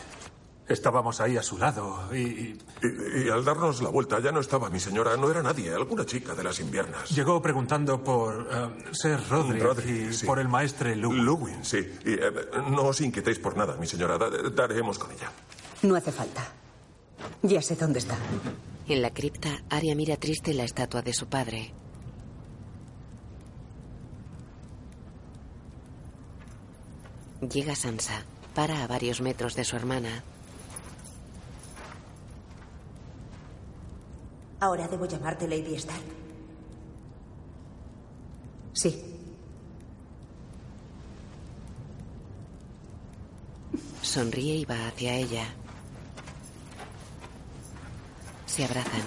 Estábamos 0.69 1.21
ahí 1.21 1.37
a 1.37 1.43
su 1.43 1.59
lado 1.59 2.13
y... 2.13 2.59
Y, 2.83 3.25
y 3.25 3.29
al 3.31 3.45
darnos 3.45 3.81
la 3.83 3.89
vuelta 3.89 4.19
ya 4.21 4.33
no 4.33 4.41
estaba 4.41 4.69
mi 4.69 4.81
señora, 4.81 5.17
no 5.17 5.31
era 5.31 5.43
nadie, 5.43 5.73
alguna 5.73 6.05
chica 6.05 6.35
de 6.35 6.43
las 6.43 6.59
inviernas. 6.61 7.09
Llegó 7.11 7.41
preguntando 7.41 8.03
por 8.03 8.49
eh, 8.51 8.85
Ser 8.93 9.21
Roderick, 9.29 9.87
y 9.87 10.13
sí. 10.13 10.27
por 10.27 10.39
el 10.41 10.49
maestre 10.49 10.97
Luke. 10.97 11.17
Luwin, 11.17 11.65
sí. 11.65 11.79
Y, 12.05 12.15
eh, 12.15 12.33
no 12.71 12.83
os 12.83 13.01
inquietéis 13.01 13.39
por 13.39 13.57
nada, 13.57 13.77
mi 13.77 13.87
señora. 13.87 14.19
Da- 14.19 14.29
daremos 14.51 14.99
con 14.99 15.11
ella. 15.13 15.31
No 15.83 15.95
hace 15.95 16.11
falta. 16.13 16.43
Ya 17.43 17.63
sé 17.63 17.77
dónde 17.77 18.01
está. 18.01 18.17
En 18.89 19.03
la 19.03 19.11
cripta, 19.15 19.63
Arya 19.71 19.95
mira 19.95 20.17
triste 20.17 20.53
la 20.53 20.65
estatua 20.65 21.01
de 21.03 21.13
su 21.15 21.27
padre. 21.29 21.73
Llega 27.41 27.75
Sansa. 27.77 28.25
Para 28.55 28.83
a 28.83 28.87
varios 28.87 29.21
metros 29.21 29.55
de 29.55 29.65
su 29.65 29.77
hermana. 29.77 30.23
Ahora 34.61 34.89
debo 34.89 35.07
llamarte 35.07 35.49
Lady 35.49 35.75
Stark. 35.75 36.03
Sí. 38.73 39.03
Sonríe 44.03 44.57
y 44.57 44.65
va 44.65 44.89
hacia 44.89 45.15
ella. 45.15 45.47
Se 48.47 48.65
abrazan. 48.65 49.03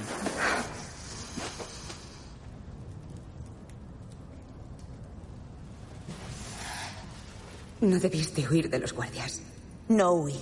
No 7.82 7.98
debiste 7.98 8.48
huir 8.48 8.70
de 8.70 8.79
los 8.79 8.94
guardias. 8.94 9.41
No 9.88 10.12
huí. 10.12 10.36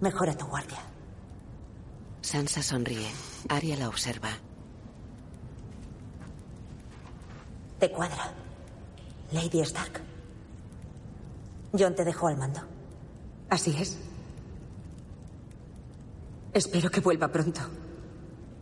Mejora 0.00 0.36
tu 0.36 0.46
guardia. 0.46 0.80
Sansa 2.20 2.62
sonríe. 2.62 3.33
Arya 3.48 3.76
la 3.76 3.88
observa. 3.88 4.30
Te 7.78 7.90
cuadra. 7.90 8.32
Lady 9.32 9.60
Stark. 9.60 10.00
John 11.76 11.94
te 11.94 12.04
dejó 12.04 12.28
al 12.28 12.36
mando. 12.36 12.60
Así 13.50 13.76
es. 13.78 13.98
Espero 16.52 16.90
que 16.90 17.00
vuelva 17.00 17.28
pronto. 17.28 17.60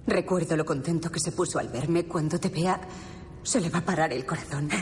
Recuerdo 0.06 0.56
lo 0.56 0.64
contento 0.64 1.10
que 1.10 1.20
se 1.20 1.32
puso 1.32 1.58
al 1.58 1.68
verme. 1.68 2.06
Cuando 2.06 2.40
te 2.40 2.48
vea, 2.48 2.80
se 3.42 3.60
le 3.60 3.68
va 3.68 3.80
a 3.80 3.84
parar 3.84 4.12
el 4.12 4.24
corazón. 4.24 4.68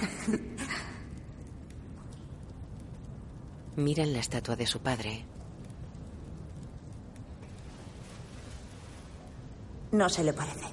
Miran 3.77 4.13
la 4.13 4.21
estatua 4.21 4.57
de 4.57 4.67
su 4.67 4.81
padre. 4.81 5.25
No 9.93 10.09
se 10.09 10.25
le 10.25 10.33
parece. 10.33 10.67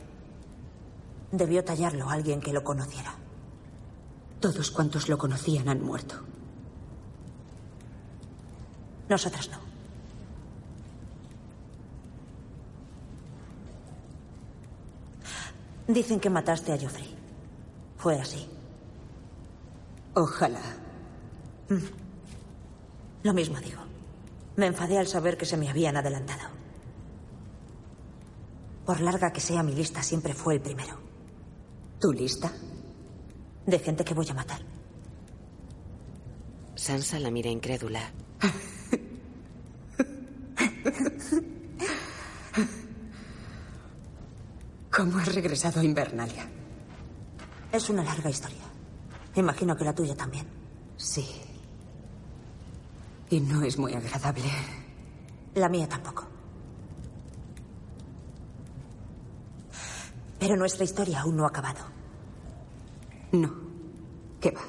Debió 1.31 1.63
tallarlo 1.63 2.09
a 2.09 2.13
alguien 2.13 2.39
que 2.39 2.53
lo 2.53 2.63
conociera. 2.63 3.13
Todos 4.39 4.71
cuantos 4.71 5.09
lo 5.09 5.17
conocían 5.17 5.67
han 5.69 5.83
muerto. 5.83 6.15
Nosotros 9.09 9.49
no. 9.49 9.57
Dicen 15.87 16.19
que 16.19 16.29
mataste 16.29 16.73
a 16.73 16.79
Joffrey. 16.79 17.15
Fue 17.97 18.19
así. 18.19 18.45
Ojalá. 20.13 20.61
Lo 23.23 23.33
mismo 23.33 23.59
digo. 23.59 23.81
Me 24.57 24.65
enfadé 24.67 24.97
al 24.97 25.07
saber 25.07 25.37
que 25.37 25.45
se 25.45 25.57
me 25.57 25.69
habían 25.69 25.95
adelantado. 25.95 26.56
Por 28.87 29.01
larga 29.01 29.33
que 29.33 29.41
sea 29.41 29.61
mi 29.63 29.75
lista, 29.75 30.01
siempre 30.01 30.33
fue 30.33 30.53
el 30.53 30.61
primero. 30.61 30.97
¿Tu 31.99 32.13
lista? 32.13 32.49
De 33.65 33.79
gente 33.79 34.05
que 34.05 34.13
voy 34.13 34.29
a 34.29 34.33
matar. 34.33 34.61
Sansa 36.73 37.19
la 37.19 37.29
mira 37.29 37.49
incrédula. 37.49 37.99
¿Cómo 44.89 45.17
has 45.17 45.35
regresado 45.35 45.81
a 45.81 45.83
Invernalia? 45.83 46.49
Es 47.73 47.89
una 47.89 48.05
larga 48.05 48.29
historia. 48.29 48.63
Imagino 49.35 49.75
que 49.75 49.83
la 49.83 49.93
tuya 49.93 50.15
también. 50.15 50.47
Sí. 50.95 51.27
Y 53.31 53.41
no 53.41 53.63
es 53.63 53.77
muy 53.77 53.93
agradable. 53.93 54.49
La 55.55 55.67
mía 55.67 55.89
tampoco. 55.89 56.36
Pero 60.39 60.55
nuestra 60.55 60.83
historia 60.83 61.21
aún 61.21 61.37
no 61.37 61.45
ha 61.45 61.49
acabado. 61.49 61.85
No. 63.31 63.53
¿Qué 64.39 64.51
va? 64.51 64.61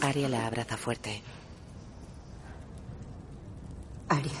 Arya 0.00 0.28
la 0.28 0.46
abraza 0.46 0.76
fuerte. 0.76 1.22
Aria. 4.08 4.32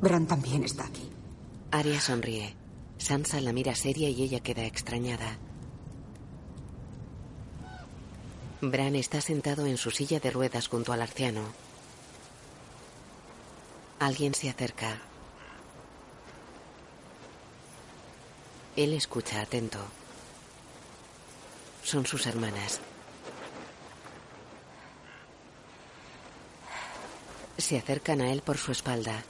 Bran 0.00 0.26
también 0.26 0.62
está 0.62 0.86
aquí. 0.86 1.10
Aria 1.72 2.00
sonríe. 2.00 2.54
Sansa 2.98 3.40
la 3.40 3.52
mira 3.52 3.74
seria 3.74 4.08
y 4.08 4.22
ella 4.22 4.40
queda 4.40 4.64
extrañada. 4.64 5.38
Bran 8.60 8.96
está 8.96 9.20
sentado 9.20 9.66
en 9.66 9.76
su 9.76 9.90
silla 9.90 10.20
de 10.20 10.30
ruedas 10.30 10.68
junto 10.68 10.92
al 10.92 11.02
arciano. 11.02 11.42
Alguien 14.00 14.32
se 14.32 14.48
acerca. 14.48 14.96
Él 18.76 18.92
escucha 18.92 19.40
atento. 19.40 19.78
Son 21.82 22.06
sus 22.06 22.26
hermanas. 22.26 22.80
Se 27.56 27.76
acercan 27.76 28.20
a 28.20 28.30
él 28.30 28.40
por 28.42 28.56
su 28.56 28.70
espalda. 28.70 29.20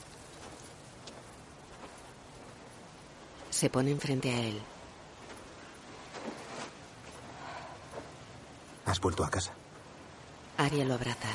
Se 3.48 3.70
ponen 3.70 3.98
frente 3.98 4.30
a 4.30 4.38
él. 4.38 4.60
¿Has 8.84 9.00
vuelto 9.00 9.24
a 9.24 9.30
casa? 9.30 9.52
Arya 10.58 10.84
lo 10.84 10.94
abraza. 10.94 11.28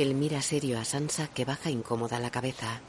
Él 0.00 0.14
mira 0.14 0.40
serio 0.40 0.80
a 0.80 0.84
Sansa 0.86 1.28
que 1.28 1.44
baja 1.44 1.68
incómoda 1.68 2.18
la 2.18 2.30
cabeza. 2.30 2.80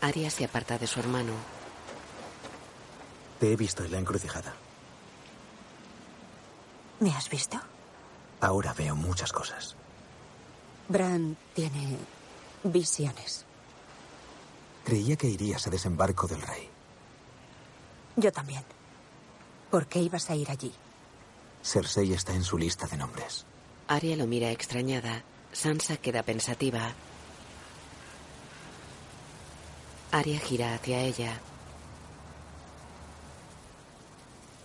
Arya 0.00 0.30
se 0.30 0.46
aparta 0.46 0.78
de 0.78 0.86
su 0.86 1.00
hermano. 1.00 1.34
Te 3.38 3.52
he 3.52 3.56
visto 3.56 3.84
en 3.84 3.92
la 3.92 3.98
encrucijada. 3.98 4.54
¿Me 7.00 7.10
has 7.10 7.28
visto? 7.28 7.60
Ahora 8.40 8.72
veo 8.72 8.96
muchas 8.96 9.32
cosas. 9.32 9.76
Bran 10.88 11.36
tiene 11.54 11.98
visiones. 12.64 13.44
Creía 14.82 15.16
que 15.16 15.28
irías 15.28 15.66
a 15.66 15.70
desembarco 15.70 16.26
del 16.26 16.40
rey. 16.40 16.70
Yo 18.16 18.32
también. 18.32 18.64
¿Por 19.70 19.86
qué 19.88 20.00
ibas 20.00 20.30
a 20.30 20.34
ir 20.34 20.50
allí? 20.50 20.72
Cersei 21.62 22.14
está 22.14 22.32
en 22.32 22.44
su 22.44 22.56
lista 22.56 22.86
de 22.86 22.96
nombres. 22.96 23.44
Arya 23.92 24.16
lo 24.16 24.26
mira 24.26 24.50
extrañada. 24.50 25.22
Sansa 25.52 25.98
queda 25.98 26.22
pensativa. 26.22 26.94
Arya 30.10 30.40
gira 30.40 30.72
hacia 30.74 31.00
ella. 31.00 31.38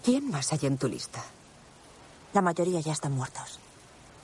¿Quién 0.02 0.32
más 0.32 0.54
hay 0.54 0.60
en 0.64 0.78
tu 0.78 0.88
lista? 0.88 1.22
La 2.34 2.42
mayoría 2.42 2.80
ya 2.80 2.94
están 2.94 3.12
muertos. 3.12 3.60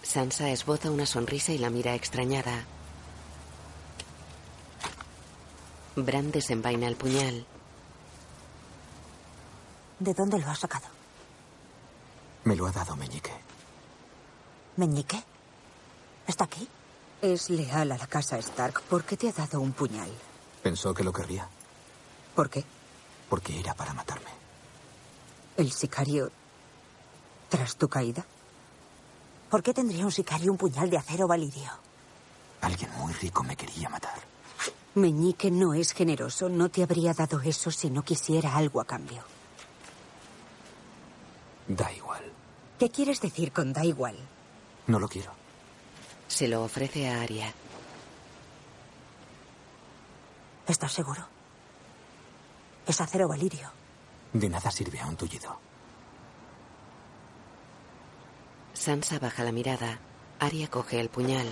Sansa 0.01 0.49
esboza 0.51 0.89
una 0.89 1.05
sonrisa 1.05 1.51
y 1.51 1.57
la 1.57 1.69
mira 1.69 1.95
extrañada. 1.95 2.63
Bran 5.97 6.31
desenvaina 6.31 6.87
el 6.87 6.95
puñal. 6.95 7.45
¿De 9.99 10.13
dónde 10.13 10.39
lo 10.39 10.47
has 10.49 10.59
sacado? 10.59 10.87
Me 12.45 12.55
lo 12.55 12.67
ha 12.67 12.71
dado 12.71 12.95
Meñique. 12.95 13.33
¿Meñique? 14.77 15.23
¿Está 16.27 16.45
aquí? 16.45 16.67
Es 17.21 17.49
leal 17.49 17.91
a 17.91 17.97
la 17.97 18.07
casa 18.07 18.37
Stark. 18.39 18.81
¿Por 18.83 19.03
qué 19.03 19.15
te 19.17 19.29
ha 19.29 19.33
dado 19.33 19.61
un 19.61 19.71
puñal? 19.71 20.09
Pensó 20.61 20.93
que 20.93 21.03
lo 21.03 21.13
querría. 21.13 21.47
¿Por 22.35 22.49
qué? 22.49 22.63
Porque 23.29 23.59
era 23.59 23.73
para 23.73 23.93
matarme. 23.93 24.31
¿El 25.57 25.71
sicario 25.71 26.31
tras 27.49 27.75
tu 27.75 27.87
caída? 27.87 28.25
¿Por 29.49 29.61
qué 29.61 29.73
tendría 29.73 30.05
un 30.05 30.11
sicario 30.11 30.51
un 30.51 30.57
puñal 30.57 30.89
de 30.89 30.97
acero 30.97 31.27
valirio? 31.27 31.69
Alguien 32.61 32.89
muy 32.97 33.13
rico 33.13 33.43
me 33.43 33.55
quería 33.55 33.89
matar. 33.89 34.19
Meñique 34.95 35.51
no 35.51 35.73
es 35.73 35.91
generoso. 35.91 36.49
No 36.49 36.69
te 36.69 36.81
habría 36.81 37.13
dado 37.13 37.39
eso 37.41 37.69
si 37.69 37.89
no 37.91 38.03
quisiera 38.03 38.55
algo 38.55 38.81
a 38.81 38.85
cambio. 38.85 39.23
Da 41.67 41.91
igual. 41.91 42.23
¿Qué 42.79 42.89
quieres 42.89 43.21
decir 43.21 43.51
con 43.51 43.71
da 43.73 43.85
igual? 43.85 44.17
No 44.87 44.99
lo 44.99 45.07
quiero. 45.07 45.31
Se 46.27 46.47
lo 46.47 46.63
ofrece 46.63 47.07
a 47.09 47.21
Arya. 47.21 47.53
¿Estás 50.67 50.91
seguro? 50.91 51.27
Es 52.87 52.99
acero 52.99 53.27
valirio. 53.27 53.71
De 54.33 54.49
nada 54.49 54.71
sirve 54.71 54.99
a 54.99 55.07
un 55.07 55.15
tullido. 55.15 55.57
Sansa 58.73 59.19
baja 59.19 59.43
la 59.43 59.51
mirada. 59.51 59.99
Arya 60.39 60.69
coge 60.69 60.99
el 60.99 61.09
puñal. 61.09 61.47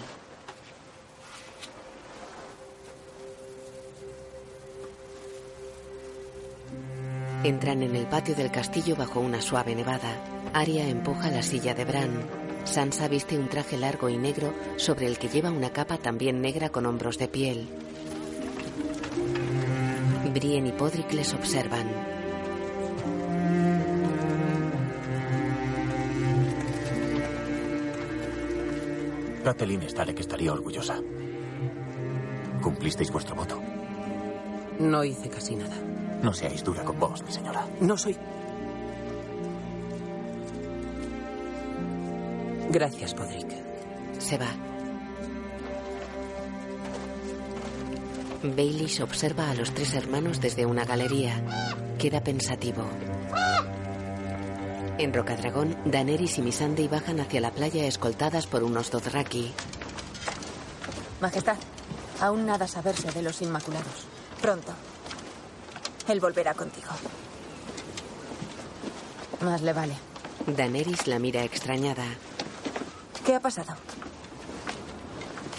Entran 7.43 7.81
en 7.83 7.95
el 7.95 8.05
patio 8.07 8.35
del 8.35 8.51
castillo 8.51 8.95
bajo 8.95 9.19
una 9.19 9.41
suave 9.41 9.75
nevada. 9.75 10.15
Arya 10.53 10.87
empuja 10.87 11.31
la 11.31 11.41
silla 11.41 11.73
de 11.73 11.85
Bran. 11.85 12.40
Sansa 12.65 13.07
viste 13.07 13.37
un 13.37 13.49
traje 13.49 13.77
largo 13.77 14.09
y 14.09 14.17
negro 14.17 14.53
sobre 14.77 15.07
el 15.07 15.17
que 15.17 15.29
lleva 15.29 15.51
una 15.51 15.71
capa 15.71 15.97
también 15.97 16.41
negra 16.41 16.69
con 16.69 16.85
hombros 16.85 17.17
de 17.17 17.27
piel. 17.27 17.67
Brienne 20.33 20.69
y 20.69 20.71
Podrick 20.71 21.11
les 21.11 21.33
observan. 21.33 21.87
Catelyn 29.43 29.81
está 29.83 30.05
de 30.05 30.15
que 30.15 30.21
estaría 30.21 30.53
orgullosa. 30.53 30.95
Cumplisteis 32.61 33.11
vuestro 33.11 33.35
voto. 33.35 33.59
No 34.79 35.03
hice 35.03 35.29
casi 35.29 35.55
nada. 35.55 35.75
No 36.21 36.33
seáis 36.33 36.63
dura 36.63 36.83
con 36.83 36.99
vos, 36.99 37.23
mi 37.23 37.31
señora. 37.31 37.67
No 37.81 37.97
soy. 37.97 38.15
Gracias, 42.71 43.13
Podrick. 43.13 43.51
Se 44.17 44.37
va. 44.37 44.47
Baelish 48.43 49.01
observa 49.01 49.51
a 49.51 49.55
los 49.55 49.73
tres 49.73 49.93
hermanos 49.93 50.39
desde 50.39 50.65
una 50.65 50.85
galería. 50.85 51.43
Queda 51.99 52.23
pensativo. 52.23 52.85
En 54.97 55.13
Rocadragón, 55.13 55.75
Daenerys 55.83 56.37
y 56.37 56.43
Missandei 56.43 56.87
bajan 56.87 57.19
hacia 57.19 57.41
la 57.41 57.51
playa 57.51 57.85
escoltadas 57.85 58.47
por 58.47 58.63
unos 58.63 58.89
Dothraki. 58.89 59.51
Majestad, 61.19 61.57
aún 62.21 62.45
nada 62.45 62.69
saberse 62.69 63.11
de 63.11 63.21
los 63.21 63.41
Inmaculados. 63.41 64.05
Pronto. 64.41 64.71
Él 66.07 66.21
volverá 66.21 66.53
contigo. 66.53 66.91
Más 69.41 69.61
le 69.61 69.73
vale. 69.73 69.95
Daenerys 70.47 71.07
la 71.07 71.19
mira 71.19 71.43
extrañada. 71.43 72.05
¿Qué 73.25 73.35
ha 73.35 73.39
pasado? 73.39 73.75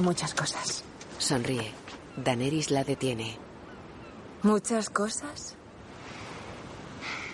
Muchas 0.01 0.35
cosas. 0.35 0.85
Sonríe. 1.19 1.73
Daenerys 2.17 2.71
la 2.71 2.85
detiene. 2.85 3.39
¿Muchas 4.43 4.91
cosas? 4.91 5.55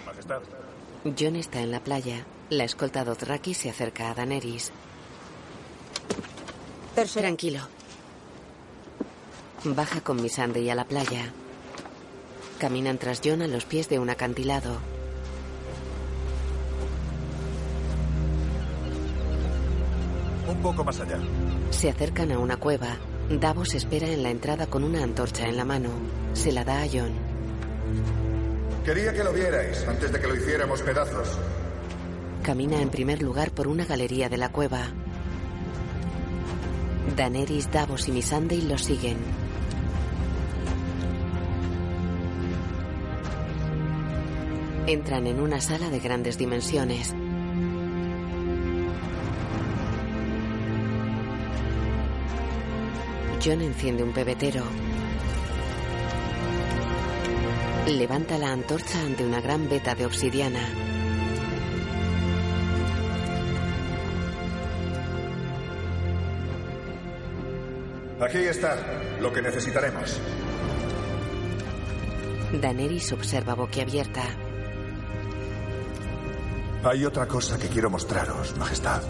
Majestad. 0.05 0.43
John 1.19 1.37
está 1.37 1.61
en 1.61 1.71
la 1.71 1.81
playa. 1.81 2.27
La 2.51 2.65
escolta 2.65 3.05
Dothraki 3.05 3.55
se 3.55 3.71
acerca 3.71 4.11
a 4.11 4.15
Daenerys. 4.15 4.73
Tranquilo. 6.95 7.61
Baja 9.65 10.01
con 10.01 10.21
Missandei 10.21 10.69
a 10.69 10.75
la 10.75 10.85
playa. 10.85 11.33
Caminan 12.59 12.99
tras 12.99 13.21
John 13.25 13.43
a 13.43 13.47
los 13.47 13.65
pies 13.65 13.89
de 13.89 13.99
un 13.99 14.11
acantilado. 14.11 14.79
Un 20.59 20.63
poco 20.63 20.83
más 20.83 20.99
allá. 20.99 21.19
Se 21.71 21.89
acercan 21.89 22.33
a 22.33 22.39
una 22.41 22.57
cueva. 22.57 22.97
Davos 23.31 23.75
espera 23.75 24.09
en 24.09 24.25
la 24.25 24.31
entrada 24.31 24.67
con 24.67 24.83
una 24.83 25.05
antorcha 25.05 25.47
en 25.47 25.57
la 25.57 25.65
mano. 25.65 25.91
Se 26.33 26.51
la 26.51 26.65
da 26.65 26.83
a 26.83 26.87
John. 26.93 27.13
Quería 28.85 29.13
que 29.13 29.23
lo 29.23 29.33
vierais 29.33 29.87
antes 29.87 30.11
de 30.11 30.19
que 30.19 30.27
lo 30.27 30.35
hiciéramos 30.35 30.83
pedazos. 30.83 31.39
Camina 32.43 32.83
en 32.83 32.91
primer 32.91 33.23
lugar 33.23 33.53
por 33.53 33.69
una 33.69 33.85
galería 33.85 34.29
de 34.29 34.37
la 34.37 34.49
cueva. 34.49 34.89
Daenerys, 37.17 37.71
Davos 37.71 38.09
y 38.09 38.13
Missandei 38.13 38.63
lo 38.63 38.79
siguen. 38.79 39.19
Entran 44.89 45.29
en 45.29 45.39
una 45.39 45.61
sala 45.61 45.89
de 45.89 46.01
grandes 46.01 46.37
dimensiones. 46.37 47.15
John 53.49 53.63
enciende 53.63 54.03
un 54.03 54.13
pebetero. 54.13 54.63
Levanta 57.87 58.37
la 58.37 58.53
antorcha 58.53 59.01
ante 59.01 59.25
una 59.25 59.41
gran 59.41 59.71
veta 59.71 59.95
de 59.95 60.05
obsidiana. 60.05 60.61
Aquí 68.21 68.37
está 68.37 68.77
lo 69.19 69.33
que 69.33 69.41
necesitaremos. 69.41 70.21
Daenerys 72.53 73.13
observa 73.13 73.55
boquiabierta. 73.55 74.25
Hay 76.85 77.07
otra 77.07 77.27
cosa 77.27 77.59
que 77.59 77.69
quiero 77.69 77.89
mostraros, 77.89 78.55
Majestad. 78.59 79.01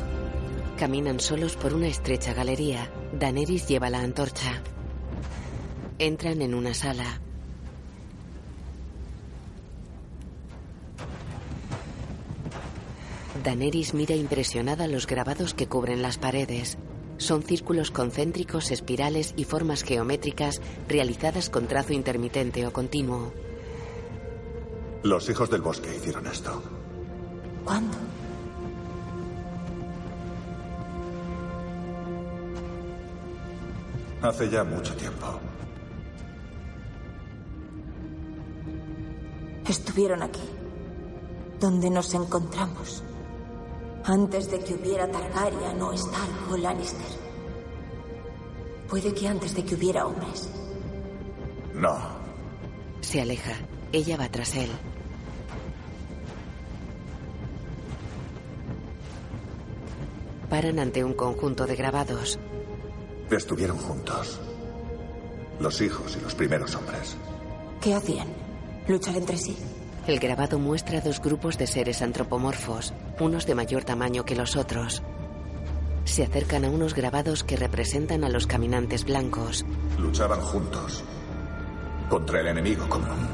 Caminan 0.79 1.18
solos 1.18 1.57
por 1.57 1.74
una 1.74 1.88
estrecha 1.88 2.35
galería. 2.35 2.88
Daenerys 3.18 3.66
lleva 3.66 3.90
la 3.90 3.98
antorcha. 3.98 4.62
Entran 5.98 6.40
en 6.40 6.54
una 6.54 6.72
sala. 6.72 7.20
Daenerys 13.42 13.92
mira 13.94 14.14
impresionada 14.14 14.87
los 14.87 15.09
grabados 15.09 15.52
que 15.52 15.66
cubren 15.66 16.00
las 16.00 16.16
paredes. 16.16 16.78
Son 17.16 17.42
círculos 17.42 17.90
concéntricos, 17.90 18.70
espirales 18.70 19.35
y 19.37 19.42
formas 19.42 19.83
geométricas 19.83 20.61
realizadas 20.88 21.50
con 21.50 21.66
trazo 21.66 21.94
intermitente 21.94 22.68
o 22.68 22.72
continuo. 22.72 23.33
Los 25.02 25.28
hijos 25.28 25.50
del 25.50 25.62
bosque 25.62 25.92
hicieron 25.96 26.28
esto. 26.28 26.62
¿Cuándo? 27.64 27.96
Hace 34.20 34.50
ya 34.50 34.64
mucho 34.64 34.94
tiempo. 34.96 35.26
Estuvieron 39.68 40.22
aquí, 40.22 40.42
donde 41.61 41.88
nos 41.90 42.12
encontramos, 42.14 43.04
antes 44.04 44.50
de 44.50 44.59
que 44.61 44.74
hubiera 44.74 45.09
Targaryen 45.09 45.81
o 45.83 45.92
Stark 45.92 46.50
o 46.50 46.57
Lannister. 46.57 47.07
Puede 48.88 49.14
que 49.14 49.28
antes 49.28 49.54
de 49.54 49.64
que 49.64 49.74
hubiera 49.74 50.07
hombres. 50.07 50.48
No. 51.74 51.96
Se 53.00 53.20
aleja. 53.20 53.52
Ella 53.92 54.16
va 54.16 54.28
tras 54.28 54.57
él. 54.57 54.70
Paran 60.50 60.78
ante 60.78 61.04
un 61.04 61.12
conjunto 61.12 61.66
de 61.66 61.76
grabados. 61.76 62.38
Estuvieron 63.30 63.76
juntos. 63.76 64.40
Los 65.60 65.80
hijos 65.80 66.16
y 66.16 66.20
los 66.22 66.34
primeros 66.34 66.74
hombres. 66.74 67.16
¿Qué 67.80 67.94
hacían? 67.94 68.28
¿Luchar 68.86 69.16
entre 69.16 69.36
sí? 69.36 69.56
El 70.06 70.18
grabado 70.18 70.58
muestra 70.58 71.02
dos 71.02 71.20
grupos 71.20 71.58
de 71.58 71.66
seres 71.66 72.00
antropomorfos, 72.00 72.94
unos 73.20 73.44
de 73.46 73.54
mayor 73.54 73.84
tamaño 73.84 74.24
que 74.24 74.34
los 74.34 74.56
otros. 74.56 75.02
Se 76.04 76.22
acercan 76.24 76.64
a 76.64 76.70
unos 76.70 76.94
grabados 76.94 77.44
que 77.44 77.56
representan 77.56 78.24
a 78.24 78.30
los 78.30 78.46
caminantes 78.46 79.04
blancos. 79.04 79.66
Luchaban 79.98 80.40
juntos 80.40 81.04
contra 82.08 82.40
el 82.40 82.46
enemigo 82.46 82.88
común. 82.88 83.28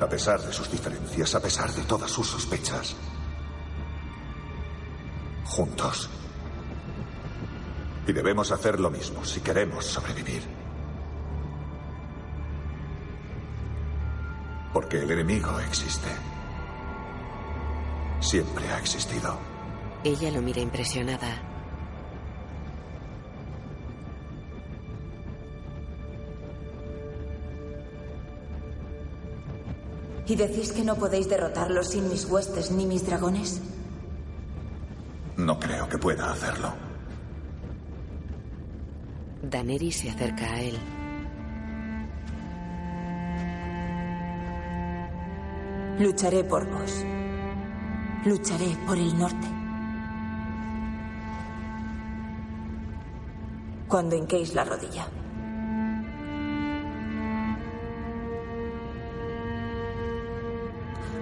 A 0.00 0.08
pesar 0.08 0.40
de 0.40 0.52
sus 0.52 0.70
diferencias, 0.70 1.34
a 1.34 1.40
pesar 1.40 1.70
de 1.70 1.82
todas 1.82 2.10
sus 2.10 2.28
sospechas. 2.28 2.96
Juntos. 5.44 6.08
Y 8.06 8.12
debemos 8.12 8.50
hacer 8.50 8.80
lo 8.80 8.90
mismo 8.90 9.24
si 9.24 9.40
queremos 9.40 9.84
sobrevivir. 9.84 10.42
Porque 14.72 15.02
el 15.02 15.10
enemigo 15.10 15.58
existe. 15.60 16.08
Siempre 18.20 18.66
ha 18.68 18.78
existido. 18.78 19.38
Ella 20.02 20.30
lo 20.30 20.42
mira 20.42 20.60
impresionada. 20.60 21.52
¿Y 30.26 30.36
decís 30.36 30.72
que 30.72 30.82
no 30.82 30.96
podéis 30.96 31.28
derrotarlos 31.28 31.88
sin 31.88 32.08
mis 32.08 32.24
huestes 32.24 32.70
ni 32.70 32.86
mis 32.86 33.04
dragones? 33.04 33.60
No 35.36 35.58
creo 35.58 35.88
que 35.88 35.98
pueda 35.98 36.32
hacerlo. 36.32 36.91
Daenerys 39.42 39.96
se 39.96 40.10
acerca 40.10 40.44
a 40.44 40.60
él. 40.60 40.78
Lucharé 45.98 46.44
por 46.44 46.64
vos. 46.70 47.04
Lucharé 48.24 48.76
por 48.86 48.96
el 48.96 49.18
norte. 49.18 49.48
Cuando 53.88 54.14
hinquéis 54.14 54.54
la 54.54 54.64
rodilla. 54.64 55.08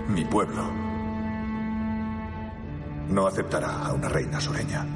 Mi 0.09 0.25
pueblo 0.27 0.63
no 3.09 3.27
aceptará 3.27 3.87
a 3.87 3.93
una 3.95 4.09
reina 4.09 4.41
sureña 4.41 4.87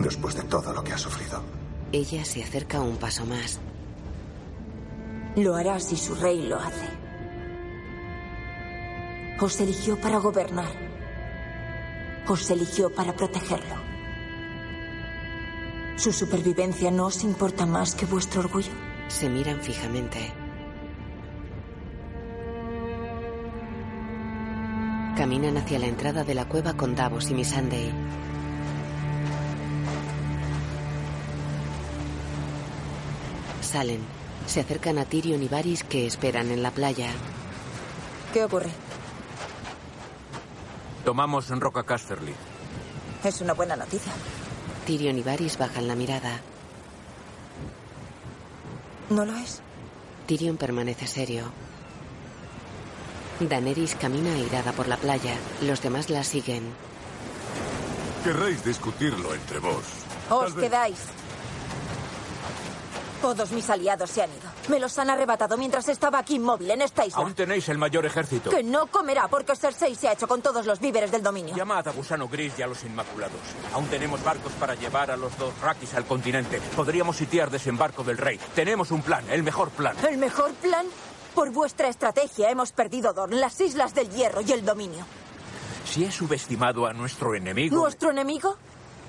después 0.00 0.34
de 0.34 0.42
todo 0.42 0.72
lo 0.72 0.82
que 0.82 0.92
ha 0.92 0.98
sufrido. 0.98 1.59
Ella 1.92 2.24
se 2.24 2.42
acerca 2.42 2.80
un 2.80 2.96
paso 2.96 3.26
más. 3.26 3.58
Lo 5.34 5.56
hará 5.56 5.80
si 5.80 5.96
su 5.96 6.14
rey 6.14 6.46
lo 6.46 6.56
hace. 6.56 6.86
Os 9.40 9.60
eligió 9.60 10.00
para 10.00 10.18
gobernar. 10.18 10.70
Os 12.28 12.48
eligió 12.50 12.94
para 12.94 13.16
protegerlo. 13.16 13.74
¿Su 15.96 16.12
supervivencia 16.12 16.90
no 16.90 17.06
os 17.06 17.24
importa 17.24 17.66
más 17.66 17.94
que 17.94 18.06
vuestro 18.06 18.40
orgullo? 18.40 18.72
Se 19.08 19.28
miran 19.28 19.60
fijamente. 19.60 20.32
Caminan 25.16 25.56
hacia 25.56 25.78
la 25.78 25.86
entrada 25.86 26.22
de 26.22 26.34
la 26.34 26.48
cueva 26.48 26.74
con 26.74 26.94
Davos 26.94 27.30
y 27.30 27.34
Missandei. 27.34 27.92
Salen. 33.70 34.00
Se 34.46 34.60
acercan 34.60 34.98
a 34.98 35.04
Tyrion 35.04 35.42
y 35.42 35.48
Varys 35.48 35.84
que 35.84 36.06
esperan 36.06 36.50
en 36.50 36.62
la 36.62 36.72
playa. 36.72 37.10
¿Qué 38.32 38.44
ocurre? 38.44 38.70
Tomamos 41.04 41.48
Roca 41.48 41.84
Casterly. 41.84 42.34
Es 43.22 43.40
una 43.40 43.52
buena 43.54 43.76
noticia. 43.76 44.12
Tyrion 44.86 45.18
y 45.18 45.22
Varys 45.22 45.56
bajan 45.56 45.86
la 45.86 45.94
mirada. 45.94 46.40
¿No 49.08 49.24
lo 49.24 49.36
es? 49.36 49.60
Tyrion 50.26 50.56
permanece 50.56 51.06
serio. 51.06 51.52
Daenerys 53.38 53.94
camina 53.94 54.34
airada 54.34 54.72
por 54.72 54.88
la 54.88 54.96
playa. 54.96 55.34
Los 55.62 55.80
demás 55.80 56.10
la 56.10 56.24
siguen. 56.24 56.62
Querréis 58.24 58.64
discutirlo 58.64 59.32
entre 59.32 59.60
vos. 59.60 59.84
Os 60.28 60.54
quedáis. 60.54 60.98
Todos 63.20 63.50
mis 63.52 63.68
aliados 63.68 64.10
se 64.10 64.22
han 64.22 64.30
ido. 64.30 64.48
Me 64.68 64.80
los 64.80 64.98
han 64.98 65.10
arrebatado 65.10 65.58
mientras 65.58 65.88
estaba 65.88 66.18
aquí 66.18 66.36
inmóvil 66.36 66.70
en 66.70 66.80
esta 66.80 67.04
isla. 67.04 67.18
Aún 67.18 67.34
tenéis 67.34 67.68
el 67.68 67.76
mayor 67.76 68.06
ejército. 68.06 68.48
Que 68.48 68.62
no 68.62 68.86
comerá 68.86 69.28
porque 69.28 69.54
Cersei 69.54 69.94
se 69.94 70.08
ha 70.08 70.12
hecho 70.12 70.26
con 70.26 70.40
todos 70.40 70.64
los 70.64 70.80
víveres 70.80 71.10
del 71.10 71.22
dominio. 71.22 71.54
Llamad 71.54 71.86
a 71.86 71.92
Gusano 71.92 72.28
Gris 72.28 72.54
y 72.58 72.62
a 72.62 72.66
los 72.66 72.82
Inmaculados. 72.82 73.40
Aún 73.74 73.86
tenemos 73.88 74.24
barcos 74.24 74.52
para 74.52 74.74
llevar 74.74 75.10
a 75.10 75.16
los 75.16 75.36
dos 75.36 75.52
Rakis 75.60 75.94
al 75.94 76.06
continente. 76.06 76.60
Podríamos 76.74 77.16
sitiar 77.16 77.50
desembarco 77.50 78.02
del 78.02 78.16
rey. 78.16 78.40
Tenemos 78.54 78.90
un 78.90 79.02
plan, 79.02 79.24
el 79.30 79.42
mejor 79.42 79.68
plan. 79.70 79.94
¿El 80.08 80.16
mejor 80.16 80.52
plan? 80.54 80.86
Por 81.34 81.50
vuestra 81.50 81.88
estrategia 81.88 82.50
hemos 82.50 82.72
perdido 82.72 83.12
Dorn, 83.12 83.38
las 83.38 83.60
Islas 83.60 83.94
del 83.94 84.08
Hierro 84.10 84.40
y 84.40 84.52
el 84.52 84.64
dominio. 84.64 85.04
Si 85.84 86.04
he 86.04 86.10
subestimado 86.10 86.86
a 86.86 86.92
nuestro 86.92 87.34
enemigo... 87.34 87.76
¿Nuestro 87.76 88.10
enemigo? 88.10 88.56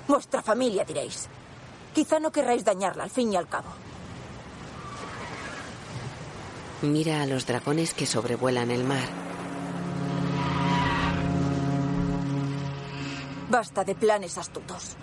Vuestra 0.06 0.42
familia, 0.42 0.84
diréis. 0.84 1.28
Quizá 1.94 2.18
no 2.20 2.30
querráis 2.30 2.64
dañarla, 2.64 3.04
al 3.04 3.10
fin 3.10 3.32
y 3.32 3.36
al 3.36 3.48
cabo. 3.48 3.68
Mira 6.82 7.22
a 7.22 7.26
los 7.26 7.46
dragones 7.46 7.94
que 7.94 8.06
sobrevuelan 8.06 8.70
el 8.70 8.82
mar. 8.82 9.08
Basta 13.48 13.84
de 13.84 13.94
planes 13.94 14.36
astutos. 14.36 14.96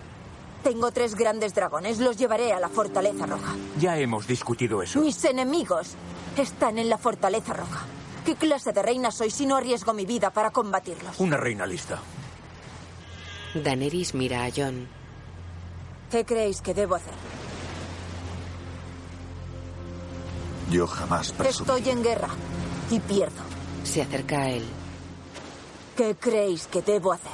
Tengo 0.63 0.91
tres 0.91 1.15
grandes 1.15 1.53
dragones, 1.53 1.99
los 1.99 2.17
llevaré 2.17 2.51
a 2.51 2.59
la 2.59 2.67
Fortaleza 2.67 3.25
Roja. 3.25 3.55
Ya 3.79 3.97
hemos 3.97 4.27
discutido 4.27 4.83
eso. 4.83 4.99
Mis 4.99 5.23
enemigos 5.23 5.95
están 6.35 6.77
en 6.77 6.89
la 6.89 6.97
Fortaleza 6.97 7.53
Roja. 7.53 7.85
¿Qué 8.25 8.35
clase 8.35 8.73
de 8.73 8.81
reina 8.81 9.11
soy 9.11 9.31
si 9.31 9.45
no 9.45 9.55
arriesgo 9.55 9.93
mi 9.93 10.05
vida 10.05 10.31
para 10.31 10.51
combatirlos? 10.51 11.17
Una 11.19 11.37
reina 11.37 11.65
lista. 11.65 11.99
Daenerys 13.53 14.13
mira 14.13 14.43
a 14.43 14.51
Jon. 14.51 14.87
¿Qué 16.11 16.25
creéis 16.25 16.61
que 16.61 16.73
debo 16.73 16.95
hacer? 16.95 17.13
Yo 20.71 20.85
jamás 20.85 21.31
presumí. 21.31 21.69
Estoy 21.69 21.89
en 21.91 22.03
guerra 22.03 22.29
y 22.91 22.99
pierdo. 22.99 23.41
Se 23.83 24.01
acerca 24.01 24.41
a 24.41 24.49
él. 24.49 24.65
¿Qué 25.97 26.15
creéis 26.15 26.67
que 26.67 26.81
debo 26.81 27.11
hacer? 27.11 27.31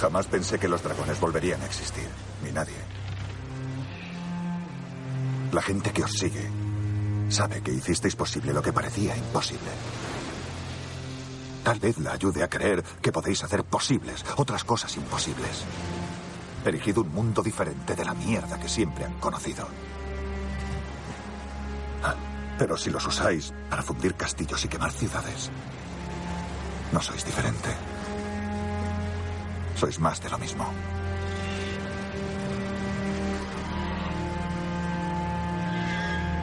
Jamás 0.00 0.26
pensé 0.26 0.58
que 0.58 0.68
los 0.68 0.82
dragones 0.82 1.18
volverían 1.18 1.62
a 1.62 1.66
existir, 1.66 2.08
ni 2.42 2.52
nadie. 2.52 2.74
La 5.50 5.62
gente 5.62 5.92
que 5.92 6.04
os 6.04 6.12
sigue 6.12 6.50
sabe 7.30 7.62
que 7.62 7.72
hicisteis 7.72 8.14
posible 8.16 8.52
lo 8.52 8.60
que 8.60 8.72
parecía 8.72 9.16
imposible. 9.16 9.70
Tal 11.62 11.80
vez 11.80 11.96
la 11.98 12.12
ayude 12.12 12.42
a 12.42 12.48
creer 12.48 12.82
que 13.00 13.12
podéis 13.12 13.42
hacer 13.42 13.64
posibles 13.64 14.24
otras 14.36 14.62
cosas 14.64 14.94
imposibles. 14.96 15.64
Erigid 16.64 16.96
un 16.98 17.12
mundo 17.12 17.42
diferente 17.42 17.94
de 17.94 18.04
la 18.04 18.14
mierda 18.14 18.58
que 18.58 18.68
siempre 18.68 19.04
han 19.04 19.14
conocido. 19.20 19.68
Ah, 22.02 22.14
pero 22.58 22.76
si 22.76 22.90
los 22.90 23.06
usáis 23.06 23.52
para 23.68 23.82
fundir 23.82 24.14
castillos 24.14 24.64
y 24.64 24.68
quemar 24.68 24.92
ciudades, 24.92 25.50
no 26.92 27.00
sois 27.02 27.24
diferente. 27.24 27.68
Sois 29.76 29.98
más 29.98 30.22
de 30.22 30.30
lo 30.30 30.38
mismo. 30.38 30.66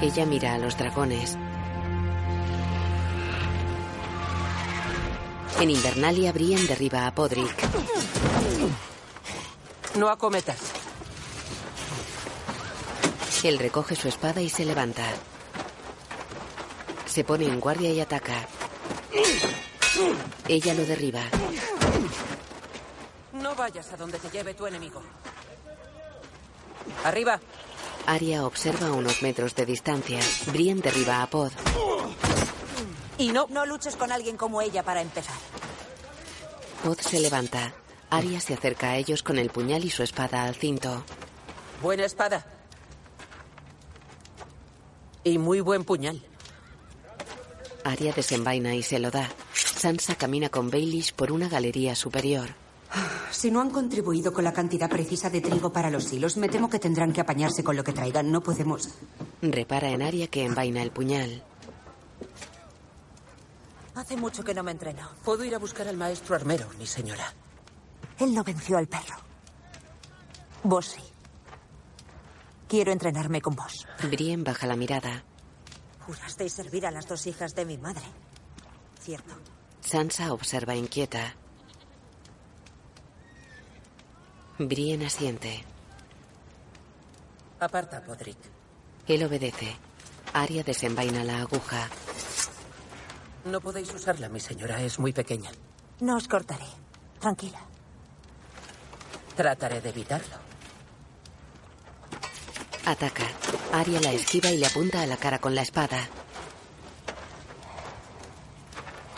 Ella 0.01 0.25
mira 0.25 0.55
a 0.55 0.57
los 0.57 0.77
dragones. 0.77 1.37
En 5.59 5.69
Invernalia, 5.69 6.33
Brian 6.33 6.65
derriba 6.65 7.05
a 7.05 7.13
Podrick. 7.13 7.90
No 9.95 10.09
acometas. 10.09 10.59
Él 13.43 13.59
recoge 13.59 13.95
su 13.95 14.07
espada 14.07 14.41
y 14.41 14.49
se 14.49 14.65
levanta. 14.65 15.03
Se 17.05 17.23
pone 17.23 17.45
en 17.45 17.59
guardia 17.59 17.91
y 17.91 17.99
ataca. 17.99 18.47
Ella 20.47 20.73
lo 20.73 20.85
derriba. 20.85 21.21
No 23.33 23.55
vayas 23.55 23.91
a 23.91 23.97
donde 23.97 24.19
te 24.19 24.29
lleve 24.29 24.53
tu 24.53 24.67
enemigo. 24.67 25.01
Arriba. 27.03 27.39
Aria 28.05 28.45
observa 28.45 28.87
a 28.87 28.91
unos 28.91 29.21
metros 29.21 29.55
de 29.55 29.65
distancia. 29.65 30.19
Brian 30.47 30.79
derriba 30.79 31.21
a 31.21 31.27
Pod. 31.29 31.51
Y 33.17 33.29
no, 33.29 33.47
no 33.49 33.65
luches 33.65 33.95
con 33.95 34.11
alguien 34.11 34.37
como 34.37 34.61
ella 34.61 34.83
para 34.83 35.01
empezar. 35.01 35.35
Pod 36.83 36.99
se 36.99 37.19
levanta. 37.19 37.73
Aria 38.11 38.41
se 38.41 38.53
acerca 38.53 38.91
a 38.91 38.97
ellos 38.97 39.23
con 39.23 39.37
el 39.37 39.49
puñal 39.49 39.85
y 39.85 39.89
su 39.89 40.03
espada 40.03 40.43
al 40.43 40.53
cinto. 40.55 41.03
Buena 41.81 42.03
espada. 42.03 42.45
Y 45.23 45.37
muy 45.37 45.61
buen 45.61 45.85
puñal. 45.85 46.21
Aria 47.85 48.11
desenvaina 48.11 48.75
y 48.75 48.83
se 48.83 48.99
lo 48.99 49.11
da. 49.11 49.29
Sansa 49.53 50.15
camina 50.15 50.49
con 50.49 50.69
Baelish 50.69 51.13
por 51.13 51.31
una 51.31 51.47
galería 51.47 51.95
superior. 51.95 52.49
Si 53.31 53.49
no 53.49 53.61
han 53.61 53.69
contribuido 53.69 54.33
con 54.33 54.43
la 54.43 54.51
cantidad 54.51 54.89
precisa 54.89 55.29
de 55.29 55.39
trigo 55.39 55.71
para 55.71 55.89
los 55.89 56.11
hilos, 56.11 56.35
me 56.35 56.49
temo 56.49 56.69
que 56.69 56.79
tendrán 56.79 57.13
que 57.13 57.21
apañarse 57.21 57.63
con 57.63 57.77
lo 57.77 57.83
que 57.85 57.93
traigan. 57.93 58.29
No 58.29 58.41
podemos. 58.43 58.89
Repara 59.41 59.89
en 59.89 60.01
Aria 60.01 60.27
que 60.27 60.43
envaina 60.43 60.83
el 60.83 60.91
puñal. 60.91 61.41
Hace 63.95 64.17
mucho 64.17 64.43
que 64.43 64.53
no 64.53 64.63
me 64.63 64.71
entreno. 64.71 65.09
Puedo 65.23 65.45
ir 65.45 65.55
a 65.55 65.59
buscar 65.59 65.87
al 65.87 65.95
maestro 65.95 66.35
armero, 66.35 66.67
mi 66.77 66.85
señora. 66.85 67.33
Él 68.21 68.35
no 68.35 68.43
venció 68.43 68.77
al 68.77 68.87
perro. 68.87 69.15
Vos 70.63 70.85
sí. 70.85 71.01
Quiero 72.67 72.91
entrenarme 72.91 73.41
con 73.41 73.55
vos. 73.55 73.87
Brienne 74.03 74.43
baja 74.43 74.67
la 74.67 74.75
mirada. 74.75 75.23
Jurasteis 76.05 76.53
servir 76.53 76.85
a 76.85 76.91
las 76.91 77.07
dos 77.07 77.25
hijas 77.25 77.55
de 77.55 77.65
mi 77.65 77.79
madre. 77.79 78.05
Cierto. 78.99 79.33
Sansa 79.79 80.33
observa 80.33 80.75
inquieta. 80.75 81.33
Brienne 84.59 85.07
asiente. 85.07 85.65
Aparta, 87.59 88.03
Podrick. 88.03 88.37
Él 89.07 89.23
obedece. 89.23 89.75
Aria 90.33 90.63
desenvaina 90.63 91.23
la 91.23 91.41
aguja. 91.41 91.89
No 93.45 93.59
podéis 93.59 93.91
usarla, 93.95 94.29
mi 94.29 94.39
señora. 94.39 94.79
Es 94.83 94.99
muy 94.99 95.11
pequeña. 95.11 95.49
No 95.99 96.17
os 96.17 96.27
cortaré. 96.27 96.67
Tranquila. 97.19 97.70
Trataré 99.35 99.81
de 99.81 99.89
evitarlo. 99.89 100.35
Ataca. 102.85 103.23
Aria 103.73 104.01
la 104.01 104.11
esquiva 104.11 104.49
y 104.49 104.57
le 104.57 104.65
apunta 104.65 105.01
a 105.01 105.07
la 105.07 105.17
cara 105.17 105.39
con 105.39 105.55
la 105.55 105.61
espada. 105.61 106.09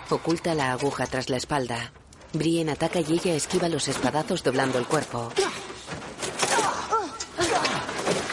Oculta 0.10 0.54
la 0.54 0.72
aguja 0.72 1.08
tras 1.08 1.30
la 1.30 1.38
espalda. 1.38 1.92
Brienne 2.34 2.72
ataca 2.72 3.00
y 3.00 3.14
ella 3.14 3.34
esquiva 3.34 3.70
los 3.70 3.88
espadazos 3.88 4.44
doblando 4.44 4.78
el 4.78 4.86
cuerpo. 4.86 5.32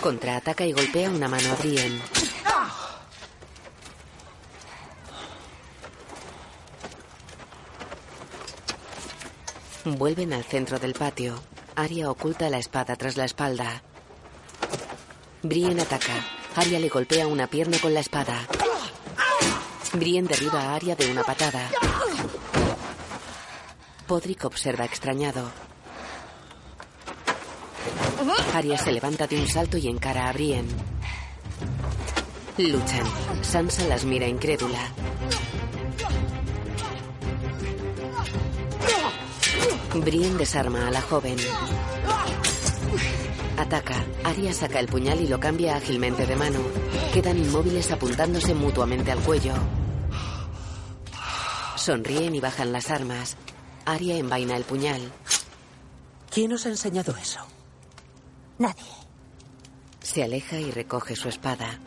Contraataca 0.01 0.64
y 0.66 0.73
golpea 0.73 1.11
una 1.11 1.29
mano 1.29 1.53
a 1.53 1.57
Brienne. 1.57 2.01
Vuelven 9.85 10.33
al 10.33 10.45
centro 10.45 10.79
del 10.79 10.95
patio. 10.95 11.50
Aria 11.81 12.11
oculta 12.11 12.51
la 12.51 12.59
espada 12.59 12.95
tras 12.95 13.16
la 13.16 13.25
espalda. 13.25 13.83
Brienne 15.43 15.81
ataca. 15.81 16.12
Aria 16.57 16.79
le 16.79 16.90
golpea 16.90 17.27
una 17.27 17.47
pierna 17.47 17.79
con 17.79 17.95
la 17.95 18.01
espada. 18.01 18.47
Brienne 19.95 20.29
derriba 20.29 20.61
a 20.61 20.75
Aria 20.75 20.95
de 20.95 21.11
una 21.11 21.23
patada. 21.23 21.71
Podrick 24.07 24.45
observa 24.45 24.85
extrañado. 24.85 25.51
Aria 28.53 28.77
se 28.77 28.93
levanta 28.93 29.27
de 29.27 29.40
un 29.40 29.49
salto 29.49 29.79
y 29.79 29.88
encara 29.88 30.29
a 30.29 30.33
Brienne. 30.35 30.75
Luchan. 32.59 33.07
Sansa 33.40 33.87
las 33.87 34.05
mira 34.05 34.27
incrédula. 34.27 34.93
Brienne 39.98 40.38
desarma 40.38 40.87
a 40.87 40.90
la 40.90 41.03
joven. 41.03 41.37
Ataca. 43.57 44.05
Arya 44.24 44.53
saca 44.53 44.79
el 44.79 44.87
puñal 44.87 45.20
y 45.20 45.26
lo 45.26 45.40
cambia 45.40 45.76
ágilmente 45.76 46.26
de 46.26 46.37
mano. 46.37 46.61
Quedan 47.12 47.38
inmóviles 47.38 47.90
apuntándose 47.90 48.55
mutuamente 48.55 49.11
al 49.11 49.18
cuello. 49.18 49.53
Sonríen 51.76 52.35
y 52.35 52.40
bajan 52.40 52.72
las 52.72 52.90
armas. 52.90 53.37
Arya 53.85 54.16
envaina 54.16 54.57
el 54.57 54.64
puñal. 54.64 55.12
¿Quién 56.31 56.53
os 56.53 56.66
ha 56.66 56.68
enseñado 56.68 57.16
eso? 57.16 57.40
Nadie. 58.59 58.85
Se 60.00 60.22
aleja 60.22 60.59
y 60.61 60.70
recoge 60.70 61.16
su 61.16 61.29
espada. 61.29 61.81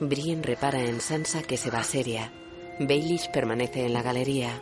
Brienne 0.00 0.42
repara 0.42 0.80
en 0.80 1.00
Sansa 1.00 1.42
que 1.42 1.56
se 1.56 1.70
va 1.70 1.82
seria. 1.84 2.32
Baelish 2.78 3.30
permanece 3.30 3.86
en 3.86 3.92
la 3.92 4.02
galería. 4.02 4.60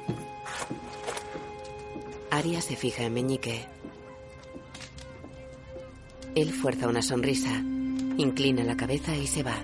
Arya 2.30 2.60
se 2.60 2.76
fija 2.76 3.04
en 3.04 3.14
Meñique. 3.14 3.66
Él 6.34 6.52
fuerza 6.52 6.88
una 6.88 7.02
sonrisa, 7.02 7.52
inclina 8.18 8.64
la 8.64 8.76
cabeza 8.76 9.16
y 9.16 9.26
se 9.26 9.42
va. 9.42 9.56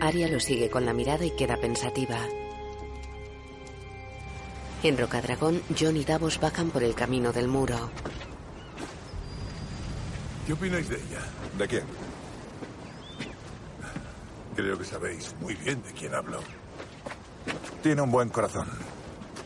Arya 0.00 0.28
lo 0.28 0.40
sigue 0.40 0.70
con 0.70 0.84
la 0.84 0.92
mirada 0.92 1.24
y 1.24 1.30
queda 1.30 1.56
pensativa. 1.56 2.18
En 4.82 4.96
Rocadragón, 4.96 5.60
John 5.78 5.96
y 5.96 6.04
Davos 6.04 6.38
bajan 6.40 6.70
por 6.70 6.82
el 6.82 6.94
camino 6.94 7.32
del 7.32 7.48
muro. 7.48 7.90
¿Qué 10.46 10.52
opináis 10.52 10.88
de 10.88 10.96
ella? 10.96 11.20
¿De 11.58 11.66
quién? 11.68 11.82
Creo 14.58 14.76
que 14.76 14.84
sabéis 14.84 15.36
muy 15.40 15.54
bien 15.54 15.80
de 15.84 15.92
quién 15.92 16.12
hablo. 16.16 16.40
Tiene 17.80 18.02
un 18.02 18.10
buen 18.10 18.28
corazón. 18.28 18.66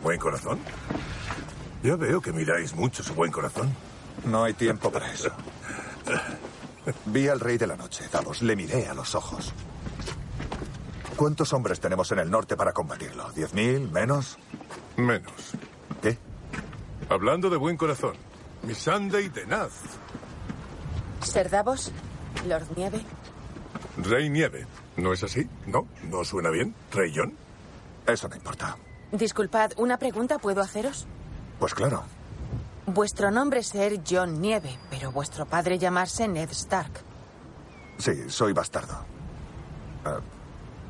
¿Buen 0.02 0.18
corazón? 0.18 0.58
Ya 1.82 1.96
veo 1.96 2.22
que 2.22 2.32
miráis 2.32 2.74
mucho 2.74 3.02
su 3.02 3.12
buen 3.12 3.30
corazón. 3.30 3.76
No 4.24 4.42
hay 4.42 4.54
tiempo 4.54 4.90
para 4.90 5.12
eso. 5.12 5.28
Vi 7.04 7.28
al 7.28 7.40
rey 7.40 7.58
de 7.58 7.66
la 7.66 7.76
noche, 7.76 8.08
Davos. 8.10 8.40
Le 8.40 8.56
miré 8.56 8.88
a 8.88 8.94
los 8.94 9.14
ojos. 9.14 9.52
¿Cuántos 11.14 11.52
hombres 11.52 11.78
tenemos 11.78 12.10
en 12.12 12.20
el 12.20 12.30
norte 12.30 12.56
para 12.56 12.72
combatirlo? 12.72 13.30
¿Diez 13.32 13.52
mil? 13.52 13.90
¿Menos? 13.90 14.38
Menos. 14.96 15.52
¿Qué? 16.00 16.16
Hablando 17.10 17.50
de 17.50 17.58
buen 17.58 17.76
corazón. 17.76 18.16
Mi 18.62 18.74
Sunday 18.74 19.28
de 19.28 19.44
Naz. 19.44 19.72
¿Ser 21.20 21.50
Davos? 21.50 21.92
¿Lord 22.46 22.68
Nieve? 22.78 23.02
Rey 23.98 24.30
Nieve. 24.30 24.66
¿No 24.96 25.12
es 25.12 25.22
así? 25.22 25.48
¿No? 25.66 25.86
¿No 26.10 26.24
suena 26.24 26.50
bien? 26.50 26.74
¿Rey 26.92 27.12
John? 27.14 27.34
Eso 28.06 28.28
no 28.28 28.36
importa. 28.36 28.76
Disculpad, 29.12 29.72
¿una 29.76 29.98
pregunta 29.98 30.38
puedo 30.38 30.60
haceros? 30.60 31.06
Pues 31.58 31.74
claro. 31.74 32.04
Vuestro 32.86 33.30
nombre 33.30 33.60
es 33.60 33.68
ser 33.68 34.00
John 34.08 34.40
Nieve, 34.40 34.78
pero 34.90 35.12
vuestro 35.12 35.46
padre 35.46 35.78
llamarse 35.78 36.26
Ned 36.26 36.50
Stark. 36.50 36.92
Sí, 37.98 38.28
soy 38.28 38.52
bastardo. 38.52 39.04
Ah, 40.04 40.18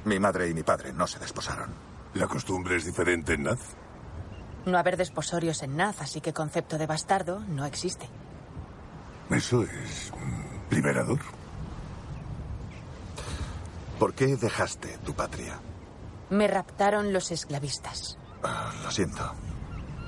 mi 0.05 0.19
madre 0.19 0.49
y 0.49 0.55
mi 0.55 0.63
padre 0.63 0.93
no 0.93 1.07
se 1.07 1.19
desposaron. 1.19 1.71
¿La 2.15 2.27
costumbre 2.27 2.77
es 2.77 2.85
diferente 2.85 3.35
en 3.35 3.45
Naz? 3.45 3.61
No 4.65 4.79
haber 4.79 4.97
desposorios 4.97 5.63
en 5.63 5.77
Naz, 5.77 6.01
así 6.01 6.21
que 6.21 6.33
concepto 6.33 6.79
de 6.79 6.87
bastardo 6.87 7.41
no 7.41 7.65
existe. 7.67 8.09
Eso 9.31 9.63
es 9.63 10.13
liberador. 10.71 11.19
¿Por 14.03 14.15
qué 14.15 14.37
dejaste 14.37 14.99
tu 15.05 15.15
patria? 15.15 15.61
Me 16.29 16.49
raptaron 16.49 17.13
los 17.13 17.31
esclavistas. 17.31 18.19
Ah, 18.43 18.73
lo 18.83 18.91
siento. 18.91 19.33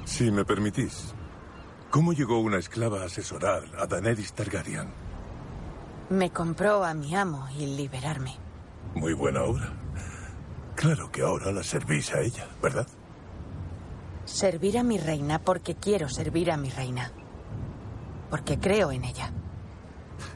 Si 0.05 0.33
me 0.33 0.45
permitís, 0.45 1.15
¿cómo 1.93 2.13
llegó 2.13 2.41
una 2.41 2.59
esclava 2.59 3.03
a 3.03 3.05
asesorar 3.05 3.63
a 3.79 3.87
Daenerys 3.87 4.33
Targaryen? 4.33 4.89
Me 6.11 6.33
compró 6.33 6.83
a 6.83 6.93
mi 6.93 7.15
amo 7.15 7.47
y 7.57 7.67
liberarme. 7.77 8.35
Muy 8.97 9.13
buena 9.13 9.45
obra. 9.45 9.73
Claro 10.75 11.13
que 11.13 11.23
ahora 11.23 11.53
la 11.53 11.63
servís 11.63 12.13
a 12.15 12.21
ella, 12.21 12.49
¿verdad? 12.61 12.89
Servir 14.25 14.77
a 14.77 14.83
mi 14.83 14.99
reina 14.99 15.39
porque 15.39 15.77
quiero 15.77 16.09
servir 16.09 16.51
a 16.51 16.57
mi 16.57 16.71
reina. 16.71 17.13
Porque 18.29 18.59
creo 18.59 18.91
en 18.91 19.05
ella. 19.05 19.31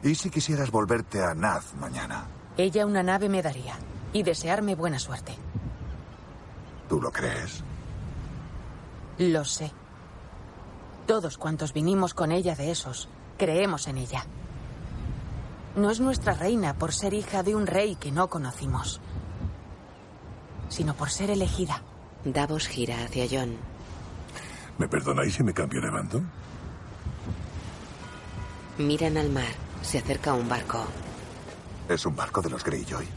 ¿Y 0.01 0.15
si 0.15 0.29
quisieras 0.29 0.71
volverte 0.71 1.21
a 1.21 1.33
Naz 1.33 1.73
mañana? 1.73 2.38
Ella 2.59 2.85
una 2.85 3.03
nave 3.03 3.29
me 3.29 3.41
daría 3.41 3.75
y 4.11 4.21
desearme 4.21 4.75
buena 4.75 4.99
suerte. 4.99 5.33
¿Tú 6.89 6.99
lo 6.99 7.09
crees? 7.09 7.63
Lo 9.17 9.45
sé. 9.45 9.71
Todos 11.07 11.37
cuantos 11.37 11.71
vinimos 11.71 12.13
con 12.13 12.33
ella 12.33 12.55
de 12.55 12.69
esos, 12.69 13.07
creemos 13.37 13.87
en 13.87 13.97
ella. 13.97 14.25
No 15.77 15.89
es 15.89 16.01
nuestra 16.01 16.33
reina 16.33 16.73
por 16.73 16.93
ser 16.93 17.13
hija 17.13 17.43
de 17.43 17.55
un 17.55 17.65
rey 17.65 17.95
que 17.95 18.11
no 18.11 18.27
conocimos, 18.27 18.99
sino 20.67 20.95
por 20.95 21.11
ser 21.11 21.29
elegida. 21.29 21.81
Davos 22.25 22.67
gira 22.67 23.05
hacia 23.05 23.25
John. 23.31 23.55
¿Me 24.77 24.89
perdonáis 24.89 25.33
si 25.33 25.43
me 25.43 25.53
cambio 25.53 25.79
de 25.79 25.89
bando? 25.89 26.21
Miran 28.79 29.15
al 29.15 29.29
mar. 29.29 29.47
Se 29.81 29.99
acerca 29.99 30.33
un 30.33 30.49
barco. 30.49 30.85
Es 31.89 32.05
un 32.05 32.15
barco 32.15 32.39
de 32.39 32.51
los 32.51 32.63
Greyjoy. 32.63 33.07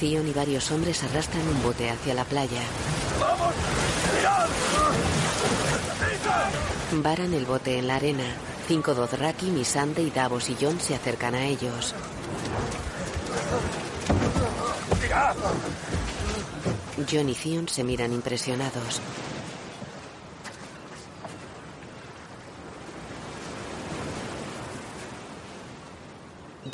Theon 0.00 0.26
y 0.26 0.32
varios 0.32 0.70
hombres 0.70 1.02
arrastran 1.04 1.46
un 1.46 1.62
bote 1.62 1.90
hacia 1.90 2.14
la 2.14 2.24
playa. 2.24 2.62
¡Vamos! 3.20 3.54
¡Mirad! 4.16 4.48
Varan 7.02 7.34
el 7.34 7.44
bote 7.44 7.78
en 7.78 7.86
la 7.86 7.96
arena. 7.96 8.24
Cinco 8.66 8.94
Dothraki, 8.94 9.50
Missandei, 9.50 10.06
y 10.06 10.10
Davos 10.10 10.48
y 10.48 10.56
John 10.58 10.80
se 10.80 10.94
acercan 10.94 11.34
a 11.34 11.44
ellos. 11.44 11.94
¡Mirad! 15.02 15.36
John 17.10 17.28
y 17.28 17.34
Theon 17.34 17.68
se 17.68 17.84
miran 17.84 18.14
impresionados. 18.14 19.02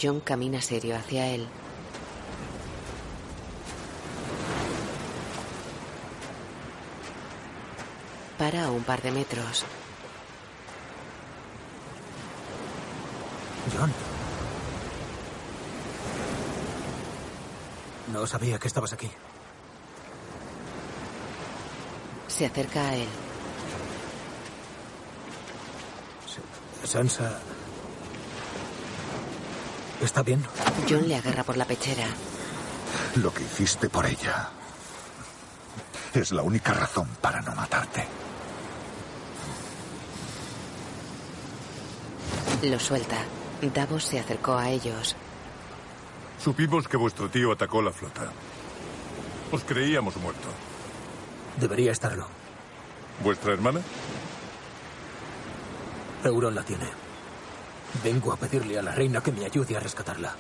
John 0.03 0.19
camina 0.19 0.61
serio 0.61 0.97
hacia 0.97 1.29
él. 1.29 1.47
Para 8.37 8.65
a 8.65 8.71
un 8.73 8.83
par 8.83 9.01
de 9.01 9.13
metros. 9.13 9.65
John. 13.79 13.93
No 18.13 18.27
sabía 18.27 18.59
que 18.59 18.67
estabas 18.67 18.93
aquí. 18.93 19.09
Se 22.27 22.47
acerca 22.47 22.89
a 22.89 22.97
él. 22.97 23.09
Sansa. 26.83 27.41
¿Está 30.03 30.23
bien? 30.23 30.45
John 30.89 31.09
le 31.09 31.17
agarra 31.17 31.45
por 31.45 31.57
la 31.57 31.65
pechera. 31.65 32.09
Lo 33.17 33.33
que 33.33 33.45
hiciste 33.45 33.89
por 33.89 34.05
ella 34.05 34.51
es 36.13 36.33
la 36.33 36.43
única 36.43 36.75
razón 36.75 37.09
para 37.21 37.41
no 37.41 37.55
matarte. 37.55 38.05
Lo 42.63 42.79
suelta. 42.79 43.19
Davos 43.75 44.05
se 44.05 44.19
acercó 44.19 44.55
a 44.55 44.69
ellos. 44.71 45.15
Supimos 46.43 46.89
que 46.89 46.97
vuestro 46.97 47.29
tío 47.29 47.53
atacó 47.53 47.81
la 47.81 47.93
flota. 47.93 48.33
Os 49.53 49.63
creíamos 49.63 50.17
muerto. 50.17 50.49
Debería 51.61 51.93
estarlo. 51.93 52.27
¿Vuestra 53.23 53.53
hermana? 53.53 53.81
Euron 56.25 56.55
la 56.55 56.65
tiene. 56.65 57.02
Vengo 58.03 58.33
a 58.33 58.37
pedirle 58.37 58.79
a 58.79 58.83
la 58.83 58.93
reina 58.93 59.21
que 59.21 59.33
me 59.33 59.45
ayude 59.45 59.77
a 59.77 59.81
rescatarla. 59.81 60.35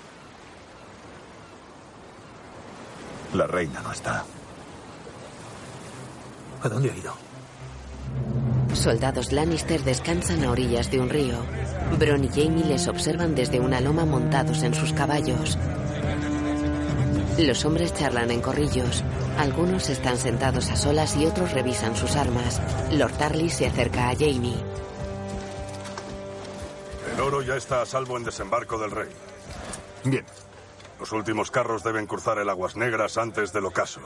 La 3.34 3.46
reina 3.46 3.80
no 3.80 3.92
está. 3.92 4.24
¿A 6.62 6.68
dónde 6.68 6.90
ha 6.90 6.96
ido? 6.96 7.14
Soldados 8.74 9.32
Lannister 9.32 9.82
descansan 9.82 10.44
a 10.44 10.50
orillas 10.50 10.90
de 10.90 11.00
un 11.00 11.08
río. 11.08 11.36
Bron 11.98 12.24
y 12.24 12.28
Jamie 12.28 12.64
les 12.64 12.88
observan 12.88 13.34
desde 13.34 13.60
una 13.60 13.80
loma 13.80 14.04
montados 14.04 14.62
en 14.62 14.74
sus 14.74 14.92
caballos. 14.92 15.58
Los 17.38 17.64
hombres 17.64 17.94
charlan 17.94 18.30
en 18.30 18.40
corrillos. 18.40 19.02
Algunos 19.38 19.88
están 19.88 20.18
sentados 20.18 20.70
a 20.70 20.76
solas 20.76 21.16
y 21.16 21.26
otros 21.26 21.52
revisan 21.52 21.96
sus 21.96 22.16
armas. 22.16 22.60
Lord 22.92 23.12
Tarly 23.12 23.50
se 23.50 23.66
acerca 23.66 24.10
a 24.10 24.14
Jamie. 24.14 24.56
Ya 27.40 27.56
está 27.56 27.80
a 27.80 27.86
salvo 27.86 28.18
en 28.18 28.24
desembarco 28.24 28.76
del 28.78 28.90
rey. 28.90 29.08
Bien. 30.04 30.26
Los 31.00 31.12
últimos 31.12 31.50
carros 31.50 31.82
deben 31.82 32.06
cruzar 32.06 32.38
el 32.38 32.48
Aguas 32.48 32.76
Negras 32.76 33.16
antes 33.16 33.52
del 33.52 33.64
ocaso. 33.64 34.00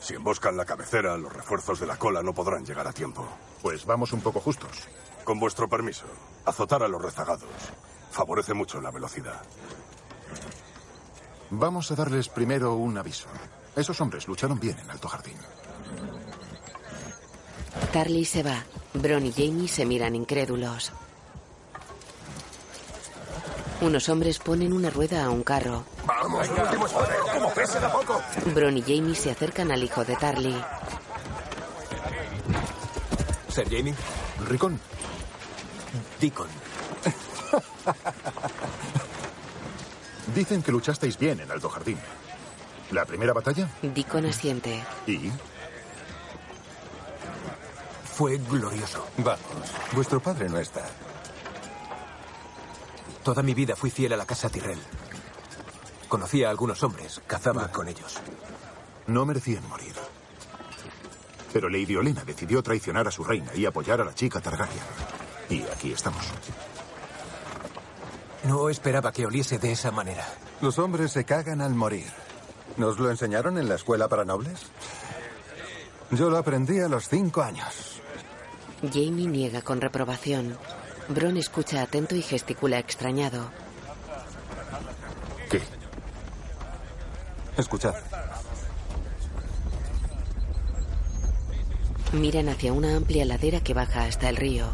Si 0.00 0.14
emboscan 0.14 0.56
la 0.56 0.64
cabecera, 0.64 1.18
los 1.18 1.32
refuerzos 1.32 1.78
de 1.78 1.86
la 1.86 1.96
cola 1.96 2.22
no 2.22 2.32
podrán 2.32 2.64
llegar 2.64 2.88
a 2.88 2.92
tiempo. 2.92 3.28
Pues 3.62 3.84
vamos 3.84 4.12
un 4.12 4.20
poco 4.20 4.40
justos. 4.40 4.88
Con 5.22 5.38
vuestro 5.38 5.68
permiso, 5.68 6.06
azotar 6.46 6.82
a 6.82 6.88
los 6.88 7.02
rezagados 7.02 7.44
favorece 8.10 8.54
mucho 8.54 8.80
la 8.80 8.90
velocidad. 8.90 9.40
Vamos 11.50 11.90
a 11.90 11.94
darles 11.94 12.28
primero 12.28 12.74
un 12.74 12.98
aviso. 12.98 13.28
Esos 13.74 14.00
hombres 14.00 14.28
lucharon 14.28 14.58
bien 14.60 14.78
en 14.78 14.90
Alto 14.90 15.08
Jardín. 15.08 15.36
Tarly 17.92 18.24
se 18.24 18.42
va. 18.42 18.64
Bron 18.94 19.26
y 19.26 19.32
Jamie 19.32 19.68
se 19.68 19.86
miran 19.86 20.14
incrédulos. 20.14 20.92
Unos 23.80 24.08
hombres 24.10 24.38
ponen 24.38 24.72
una 24.72 24.90
rueda 24.90 25.24
a 25.24 25.30
un 25.30 25.42
carro. 25.42 25.84
¡Vamos, 26.06 26.48
último 26.48 26.86
esfuerzo! 26.86 27.12
¡Como 27.32 27.52
pese 27.54 27.80
de 27.80 27.86
a 27.86 27.92
poco! 27.92 28.20
Bron 28.54 28.76
y 28.76 28.82
Jamie 28.82 29.14
se 29.14 29.30
acercan 29.30 29.72
al 29.72 29.82
hijo 29.82 30.04
de 30.04 30.16
Tarly. 30.16 30.62
¿Ser 33.48 33.70
Jamie? 33.70 33.94
Ricón. 34.46 34.78
Deacon. 36.20 36.48
Dicen 40.34 40.62
que 40.62 40.72
luchasteis 40.72 41.18
bien 41.18 41.40
en 41.40 41.50
Alto 41.50 41.70
Jardín. 41.70 41.98
¿La 42.90 43.06
primera 43.06 43.32
batalla? 43.32 43.66
Deacon 43.82 44.26
asiente. 44.26 44.84
¿Y? 45.06 45.30
Fue 48.04 48.36
glorioso. 48.36 49.06
Vamos, 49.16 49.40
vuestro 49.92 50.20
padre 50.20 50.50
no 50.50 50.58
está. 50.58 50.82
Toda 53.24 53.42
mi 53.42 53.54
vida 53.54 53.76
fui 53.76 53.90
fiel 53.90 54.12
a 54.14 54.16
la 54.16 54.26
casa 54.26 54.48
Tyrell. 54.48 54.80
Conocía 56.08 56.48
a 56.48 56.50
algunos 56.50 56.82
hombres, 56.82 57.20
cazaba 57.26 57.68
con 57.68 57.88
ellos. 57.88 58.18
No 59.06 59.26
merecían 59.26 59.68
morir. 59.68 59.94
Pero 61.52 61.68
Lady 61.68 61.96
Olena 61.96 62.24
decidió 62.24 62.62
traicionar 62.62 63.08
a 63.08 63.10
su 63.10 63.24
reina 63.24 63.52
y 63.54 63.66
apoyar 63.66 64.00
a 64.00 64.04
la 64.04 64.14
chica 64.14 64.40
Targaryen. 64.40 64.82
Y 65.48 65.62
aquí 65.62 65.92
estamos. 65.92 66.24
No 68.44 68.70
esperaba 68.70 69.12
que 69.12 69.26
oliese 69.26 69.58
de 69.58 69.72
esa 69.72 69.90
manera. 69.90 70.26
Los 70.60 70.78
hombres 70.78 71.12
se 71.12 71.24
cagan 71.24 71.60
al 71.60 71.74
morir. 71.74 72.06
¿Nos 72.76 72.98
lo 72.98 73.10
enseñaron 73.10 73.58
en 73.58 73.68
la 73.68 73.74
escuela 73.74 74.08
para 74.08 74.24
nobles? 74.24 74.60
Yo 76.12 76.30
lo 76.30 76.38
aprendí 76.38 76.80
a 76.80 76.88
los 76.88 77.08
cinco 77.08 77.42
años. 77.42 78.00
Jamie 78.82 79.26
niega 79.26 79.60
con 79.62 79.80
reprobación. 79.80 80.56
Bron 81.10 81.36
escucha 81.36 81.82
atento 81.82 82.14
y 82.14 82.22
gesticula 82.22 82.78
extrañado. 82.78 83.50
¿Qué? 85.50 85.60
Escuchad. 87.56 87.94
Miran 92.12 92.48
hacia 92.48 92.72
una 92.72 92.96
amplia 92.96 93.24
ladera 93.24 93.60
que 93.60 93.74
baja 93.74 94.04
hasta 94.04 94.28
el 94.28 94.36
río. 94.36 94.66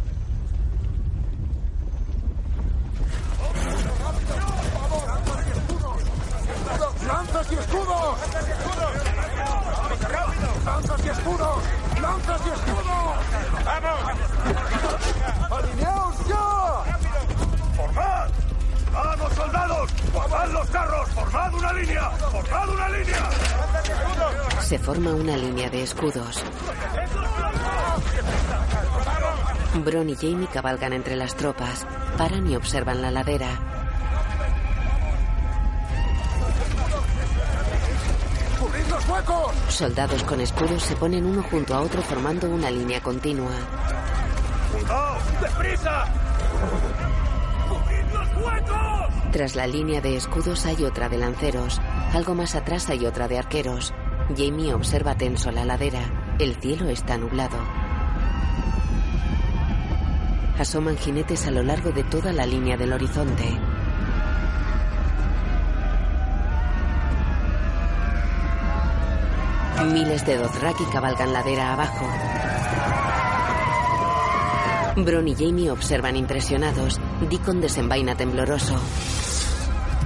Línea! 21.77 22.11
¡Formad 22.11 22.69
una 22.69 22.89
línea! 22.89 23.31
Se 24.61 24.79
forma 24.79 25.11
una 25.13 25.37
línea 25.37 25.71
de 25.71 25.83
escudos. 25.83 26.43
Bron 29.85 30.11
y 30.11 30.17
Jamie 30.17 30.49
cabalgan 30.53 30.93
entre 30.93 31.17
las 31.17 31.35
tropas. 31.35 31.87
Paran 32.17 32.51
y 32.51 32.57
observan 32.57 33.03
la 33.03 33.11
ladera. 33.11 33.49
¡Cubrid 38.59 38.87
los 38.89 39.09
huecos! 39.09 39.53
Soldados 39.69 40.23
con 40.25 40.41
escudos 40.41 40.83
se 40.83 40.97
ponen 40.97 41.27
uno 41.27 41.43
junto 41.43 41.75
a 41.75 41.81
otro 41.81 42.03
formando 42.03 42.49
una 42.49 42.71
línea 42.71 43.01
continua. 43.01 43.53
¡Deprisa! 45.41 46.07
Tras 49.33 49.55
la 49.55 49.67
línea 49.67 50.01
de 50.01 50.17
escudos 50.17 50.65
hay 50.67 50.85
otra 50.85 51.09
de 51.09 51.19
lanceros. 51.19 51.81
Algo 52.15 52.35
más 52.35 52.55
atrás 52.55 52.89
hay 52.89 53.05
otra 53.05 53.29
de 53.29 53.39
arqueros. 53.39 53.93
Jamie 54.37 54.73
observa 54.73 55.17
tenso 55.17 55.51
la 55.51 55.65
ladera. 55.65 56.01
El 56.39 56.57
cielo 56.57 56.89
está 56.89 57.19
nublado. 57.19 57.59
Asoman 60.59 60.97
jinetes 60.97 61.47
a 61.47 61.51
lo 61.51 61.63
largo 61.63 61.93
de 61.93 62.03
toda 62.05 62.33
la 62.33 62.47
línea 62.47 62.77
del 62.77 62.93
horizonte. 62.93 63.45
Miles 69.93 70.25
de 70.25 70.39
Dothraki 70.39 70.85
cabalgan 70.87 71.33
ladera 71.33 71.75
abajo. 71.75 72.07
Bron 74.97 75.29
y 75.29 75.35
Jamie 75.35 75.71
observan 75.71 76.17
impresionados. 76.17 76.99
Deacon 77.21 77.61
desenvaina 77.61 78.15
tembloroso. 78.15 78.79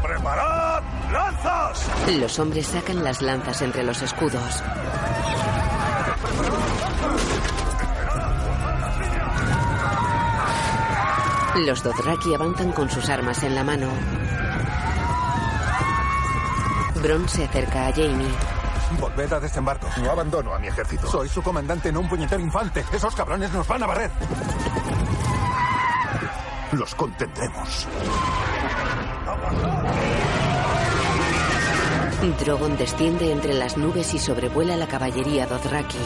¡Preparad 0.03 0.83
lanzas! 1.13 1.87
Los 2.19 2.39
hombres 2.39 2.67
sacan 2.67 3.03
las 3.03 3.21
lanzas 3.21 3.63
entre 3.63 3.83
los 3.83 4.01
escudos. 4.03 4.63
Los 11.57 11.83
Dothraki 11.83 12.35
avanzan 12.35 12.73
con 12.73 12.89
sus 12.89 13.09
armas 13.09 13.43
en 13.43 13.55
la 13.55 13.65
mano. 13.65 13.89
Bron 17.03 17.29
se 17.29 17.45
acerca 17.45 17.89
a 17.89 17.93
Jamie. 17.93 18.29
Volved 18.99 19.33
a 19.33 19.41
desembarco. 19.41 19.89
No 20.03 20.11
abandono 20.11 20.55
a 20.55 20.59
mi 20.59 20.69
ejército. 20.69 21.07
Soy 21.09 21.29
su 21.29 21.43
comandante, 21.43 21.93
no 21.93 22.01
un 22.01 22.09
puñetero 22.09 22.41
infante. 22.41 22.85
Esos 22.93 23.15
cabrones 23.15 23.53
nos 23.53 23.67
van 23.67 23.83
a 23.83 23.87
barrer. 23.87 24.11
Los 26.73 26.95
contendremos. 26.95 27.87
Drogon 32.39 32.77
desciende 32.77 33.33
entre 33.33 33.55
las 33.55 33.77
nubes 33.77 34.15
y 34.15 34.19
sobrevuela 34.19 34.77
la 34.77 34.87
caballería 34.87 35.47
Dothraki. 35.47 35.99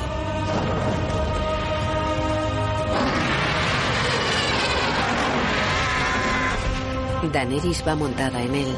Daenerys 7.33 7.85
va 7.87 7.95
montada 7.95 8.43
en 8.43 8.55
él. 8.55 8.77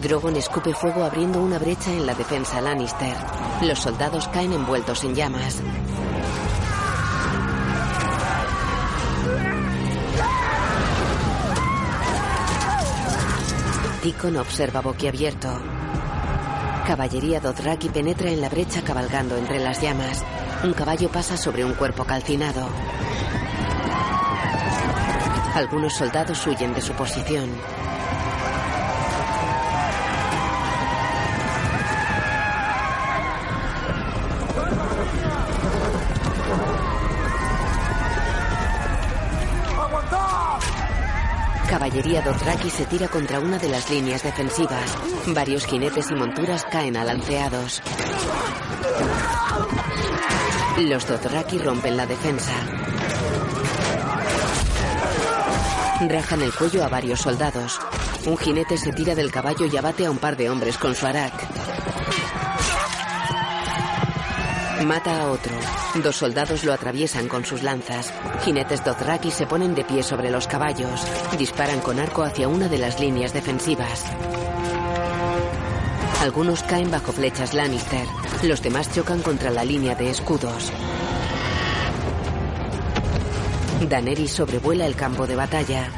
Drogon 0.00 0.36
escupe 0.36 0.72
fuego 0.74 1.04
abriendo 1.04 1.40
una 1.40 1.58
brecha 1.58 1.90
en 1.90 2.06
la 2.06 2.14
defensa 2.14 2.60
Lannister. 2.60 3.16
Los 3.62 3.80
soldados 3.80 4.28
caen 4.28 4.52
envueltos 4.52 5.04
en 5.04 5.14
llamas. 5.14 5.62
Deacon 14.04 14.36
observa 14.36 14.82
boquiabierto. 14.82 15.48
Caballería 16.86 17.40
Dothraki 17.40 17.88
penetra 17.88 18.28
en 18.28 18.42
la 18.42 18.50
brecha 18.50 18.82
cabalgando 18.82 19.34
entre 19.38 19.58
las 19.60 19.80
llamas. 19.80 20.22
Un 20.62 20.74
caballo 20.74 21.08
pasa 21.08 21.38
sobre 21.38 21.64
un 21.64 21.72
cuerpo 21.72 22.04
calcinado. 22.04 22.68
Algunos 25.54 25.94
soldados 25.94 26.46
huyen 26.46 26.74
de 26.74 26.82
su 26.82 26.92
posición. 26.92 27.48
Caballería 41.94 42.22
Dothraki 42.22 42.70
se 42.70 42.86
tira 42.86 43.06
contra 43.06 43.38
una 43.38 43.56
de 43.56 43.68
las 43.68 43.88
líneas 43.88 44.24
defensivas. 44.24 44.98
Varios 45.28 45.64
jinetes 45.64 46.10
y 46.10 46.14
monturas 46.16 46.64
caen 46.64 46.96
alanceados. 46.96 47.80
Los 50.78 51.06
Dothraki 51.06 51.58
rompen 51.58 51.96
la 51.96 52.04
defensa. 52.04 52.52
Rajan 56.00 56.42
el 56.42 56.52
cuello 56.52 56.82
a 56.82 56.88
varios 56.88 57.20
soldados. 57.20 57.78
Un 58.26 58.38
jinete 58.38 58.76
se 58.76 58.92
tira 58.92 59.14
del 59.14 59.30
caballo 59.30 59.66
y 59.66 59.76
abate 59.76 60.06
a 60.06 60.10
un 60.10 60.18
par 60.18 60.36
de 60.36 60.50
hombres 60.50 60.76
con 60.78 60.96
su 60.96 61.06
arak. 61.06 61.63
Mata 64.84 65.22
a 65.22 65.30
otro. 65.30 65.52
Dos 66.02 66.16
soldados 66.16 66.62
lo 66.62 66.74
atraviesan 66.74 67.26
con 67.26 67.46
sus 67.46 67.62
lanzas. 67.62 68.12
Jinetes 68.44 68.84
Dothraki 68.84 69.30
se 69.30 69.46
ponen 69.46 69.74
de 69.74 69.82
pie 69.82 70.02
sobre 70.02 70.30
los 70.30 70.46
caballos. 70.46 71.06
Disparan 71.38 71.80
con 71.80 71.98
arco 71.98 72.22
hacia 72.22 72.48
una 72.48 72.68
de 72.68 72.76
las 72.76 73.00
líneas 73.00 73.32
defensivas. 73.32 74.04
Algunos 76.20 76.62
caen 76.64 76.90
bajo 76.90 77.12
flechas 77.12 77.54
Lannister. 77.54 78.06
Los 78.42 78.62
demás 78.62 78.92
chocan 78.92 79.22
contra 79.22 79.50
la 79.50 79.64
línea 79.64 79.94
de 79.94 80.10
escudos. 80.10 80.70
Daenerys 83.88 84.32
sobrevuela 84.32 84.84
el 84.84 84.96
campo 84.96 85.26
de 85.26 85.36
batalla. 85.36 85.88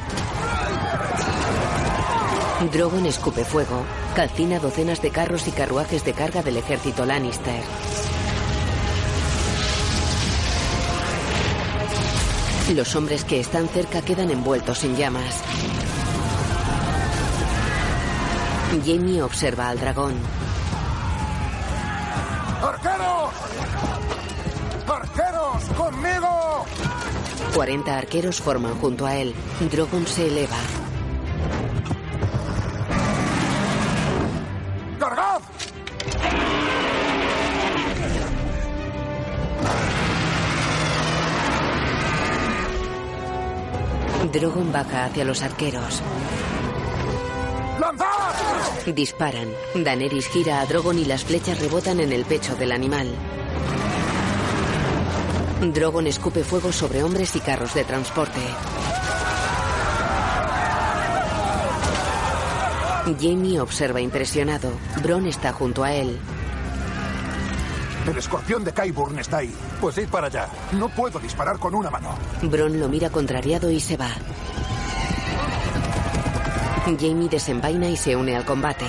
Drogon 2.73 3.07
escupe 3.07 3.45
fuego. 3.45 3.85
Calcina 4.15 4.61
docenas 4.61 5.03
de 5.03 5.11
carros 5.11 5.49
y 5.49 5.51
carruajes 5.51 6.05
de 6.05 6.13
carga 6.13 6.43
del 6.43 6.57
ejército 6.57 7.05
Lannister. 7.05 7.63
Los 12.75 12.97
hombres 12.97 13.25
que 13.25 13.39
están 13.39 13.69
cerca 13.69 14.03
quedan 14.03 14.31
envueltos 14.31 14.83
en 14.83 14.97
llamas. 14.97 15.41
Jamie 18.85 19.23
observa 19.23 19.69
al 19.69 19.79
dragón. 19.79 20.15
¡Arqueros! 22.63 23.33
¡Arqueros! 24.89 25.65
¡Conmigo! 25.77 26.67
40 27.55 27.97
arqueros 27.97 28.41
forman 28.41 28.75
junto 28.75 29.07
a 29.07 29.15
él. 29.15 29.33
Drogon 29.71 30.07
se 30.07 30.27
eleva. 30.27 30.57
Drogon 44.39 44.71
baja 44.71 45.07
hacia 45.07 45.25
los 45.25 45.41
arqueros. 45.41 46.03
¡Lanzad! 47.81 48.93
Disparan. 48.95 49.49
Daenerys 49.75 50.29
gira 50.29 50.61
a 50.61 50.67
Drogon 50.67 50.99
y 50.99 51.07
las 51.07 51.25
flechas 51.25 51.59
rebotan 51.59 52.01
en 52.01 52.13
el 52.13 52.27
pecho 52.27 52.55
del 52.55 52.73
animal. 52.73 53.09
Drogon 55.73 56.07
escupe 56.07 56.45
fuego 56.45 56.71
sobre 56.71 57.03
hombres 57.03 57.35
y 57.35 57.41
carros 57.41 57.73
de 57.73 57.85
transporte. 57.85 58.41
Jamie 63.19 63.59
observa 63.59 64.03
impresionado. 64.03 64.71
Bron 65.03 65.27
está 65.27 65.55
junto 65.55 65.83
a 65.83 65.95
él. 65.95 66.19
El 68.07 68.17
escorpión 68.17 68.63
de 68.65 68.73
Kyburn 68.73 69.19
está 69.19 69.39
ahí. 69.39 69.53
Pues 69.81 69.99
id 69.99 70.09
para 70.09 70.29
allá. 70.29 70.49
No 70.73 70.89
puedo 70.89 71.19
disparar 71.19 71.59
con 71.59 71.75
una 71.75 71.91
mano. 71.91 72.17
Bron 72.43 72.79
lo 72.79 72.89
mira 72.89 73.11
contrariado 73.11 73.71
y 73.71 73.81
se 73.81 73.97
va. 73.97 74.11
Jamie 76.85 77.29
desenvaina 77.29 77.89
y 77.89 77.97
se 77.97 78.15
une 78.15 78.37
al 78.37 78.45
combate. 78.45 78.87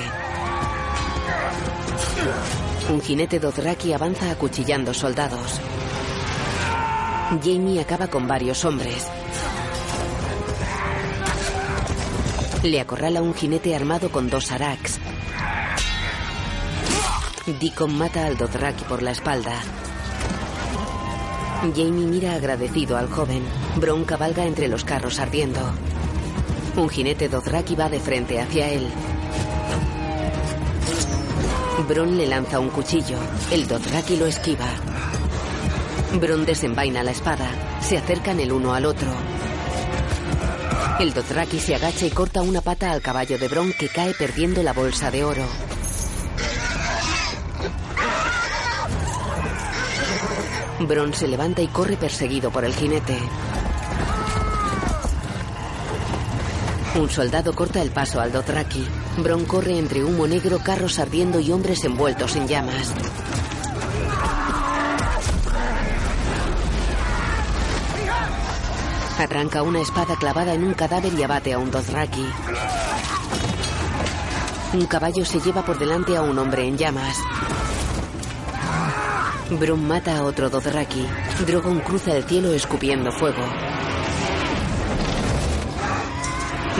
Un 2.89 3.01
jinete 3.01 3.39
Dothraki 3.39 3.91
avanza 3.91 4.29
acuchillando 4.29 4.93
soldados. 4.93 5.59
Jamie 7.43 7.81
acaba 7.81 8.07
con 8.07 8.27
varios 8.27 8.63
hombres. 8.65 9.07
Le 12.63 12.79
acorrala 12.79 13.21
un 13.21 13.33
jinete 13.33 13.75
armado 13.75 14.11
con 14.11 14.29
dos 14.29 14.51
araks. 14.51 14.99
Deacon 17.47 17.97
mata 17.97 18.25
al 18.25 18.35
Dothraki 18.35 18.83
por 18.83 19.01
la 19.01 19.11
espalda. 19.11 19.53
Jamie 21.73 22.05
mira 22.05 22.33
agradecido 22.33 22.97
al 22.97 23.09
joven. 23.09 23.41
Bron 23.77 24.03
cabalga 24.03 24.45
entre 24.45 24.67
los 24.67 24.83
carros 24.83 25.17
ardiendo. 25.19 25.61
Un 26.75 26.89
jinete 26.89 27.29
Dothraki 27.29 27.75
va 27.75 27.87
de 27.87 28.01
frente 28.01 28.41
hacia 28.41 28.69
él. 28.69 28.89
Bron 31.87 32.17
le 32.17 32.27
lanza 32.27 32.59
un 32.59 32.69
cuchillo. 32.69 33.17
El 33.49 33.65
Dothraki 33.65 34.17
lo 34.17 34.25
esquiva. 34.25 34.67
Bron 36.19 36.45
desenvaina 36.45 37.01
la 37.01 37.11
espada. 37.11 37.49
Se 37.79 37.97
acercan 37.97 38.41
el 38.41 38.51
uno 38.51 38.73
al 38.73 38.85
otro. 38.85 39.07
El 40.99 41.13
Dothraki 41.13 41.59
se 41.59 41.75
agacha 41.75 42.05
y 42.05 42.09
corta 42.09 42.41
una 42.41 42.59
pata 42.59 42.91
al 42.91 43.01
caballo 43.01 43.37
de 43.37 43.47
Bron 43.47 43.71
que 43.71 43.87
cae 43.87 44.13
perdiendo 44.13 44.63
la 44.63 44.73
bolsa 44.73 45.11
de 45.11 45.23
oro. 45.23 45.45
Bron 50.79 51.13
se 51.13 51.27
levanta 51.27 51.61
y 51.61 51.67
corre 51.67 51.97
perseguido 51.97 52.51
por 52.51 52.63
el 52.63 52.73
jinete. 52.73 53.17
Un 56.95 57.09
soldado 57.09 57.53
corta 57.53 57.81
el 57.81 57.89
paso 57.89 58.21
al 58.21 58.31
Dothraki. 58.31 58.87
Bron 59.17 59.45
corre 59.45 59.77
entre 59.77 60.03
humo 60.03 60.27
negro, 60.27 60.59
carros 60.63 60.99
ardiendo 60.99 61.39
y 61.39 61.51
hombres 61.51 61.83
envueltos 61.83 62.35
en 62.35 62.47
llamas. 62.47 62.93
Arranca 69.19 69.63
una 69.63 69.81
espada 69.81 70.15
clavada 70.15 70.53
en 70.53 70.63
un 70.63 70.75
cadáver 70.75 71.11
y 71.13 71.23
abate 71.23 71.53
a 71.53 71.59
un 71.59 71.71
Dothraki. 71.71 72.25
Un 74.73 74.85
caballo 74.85 75.25
se 75.25 75.39
lleva 75.39 75.63
por 75.63 75.79
delante 75.79 76.15
a 76.15 76.21
un 76.21 76.37
hombre 76.37 76.67
en 76.67 76.77
llamas. 76.77 77.17
Bron 79.49 79.87
mata 79.87 80.17
a 80.17 80.23
otro 80.23 80.49
Dothraki. 80.49 81.07
Drogon 81.45 81.79
cruza 81.79 82.15
el 82.15 82.25
cielo 82.25 82.51
escupiendo 82.51 83.13
fuego. 83.13 83.41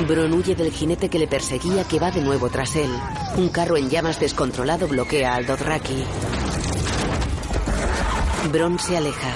Bron 0.05 0.33
huye 0.33 0.53
del 0.53 0.71
jinete 0.71 1.07
que 1.07 1.17
le 1.17 1.27
perseguía 1.27 1.85
que 1.85 1.97
va 1.97 2.11
de 2.11 2.21
nuevo 2.21 2.49
tras 2.49 2.75
él. 2.75 2.91
Un 3.37 3.47
carro 3.49 3.77
en 3.77 3.89
llamas 3.89 4.19
descontrolado 4.19 4.87
bloquea 4.87 5.35
al 5.35 5.45
Dothraki. 5.45 6.03
Bron 8.51 8.77
se 8.79 8.97
aleja. 8.97 9.33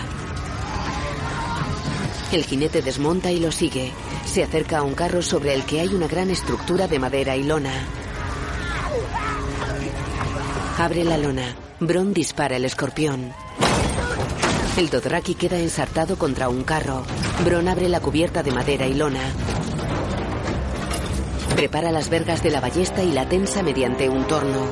El 2.34 2.44
jinete 2.44 2.82
desmonta 2.82 3.32
y 3.32 3.40
lo 3.40 3.54
sigue. 3.54 3.94
Se 4.26 4.44
acerca 4.44 4.80
a 4.80 4.84
un 4.84 4.94
carro 4.94 5.22
sobre 5.22 5.54
el 5.54 5.64
que 5.64 5.80
hay 5.80 5.94
una 5.94 6.08
gran 6.08 6.30
estructura 6.30 6.88
de 6.90 7.00
madera 7.00 7.38
y 7.38 7.44
lona. 7.44 7.74
Abre 10.78 11.06
la 11.06 11.18
lona. 11.18 11.71
Bron 11.82 12.14
dispara 12.14 12.58
el 12.58 12.66
escorpión. 12.66 13.34
El 14.78 14.92
Dothraki 14.92 15.34
queda 15.34 15.58
ensartado 15.58 16.16
contra 16.16 16.48
un 16.48 16.64
carro. 16.64 17.02
Bron 17.44 17.68
abre 17.68 17.90
la 17.90 18.00
cubierta 18.00 18.44
de 18.44 18.52
madera 18.52 18.86
y 18.86 18.94
lona. 18.94 19.24
Prepara 21.56 21.92
las 21.92 22.08
vergas 22.08 22.44
de 22.44 22.52
la 22.52 22.62
ballesta 22.62 23.02
y 23.02 23.12
la 23.12 23.28
tensa 23.28 23.64
mediante 23.64 24.08
un 24.10 24.28
torno. 24.28 24.68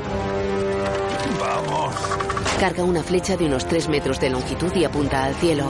¡Vamos! 1.39 1.95
Carga 2.60 2.84
una 2.84 3.01
flecha 3.01 3.36
de 3.36 3.45
unos 3.45 3.68
3 3.68 3.89
metros 3.89 4.20
de 4.20 4.30
longitud 4.30 4.72
y 4.76 4.84
apunta 4.84 5.24
al 5.24 5.34
cielo. 5.34 5.66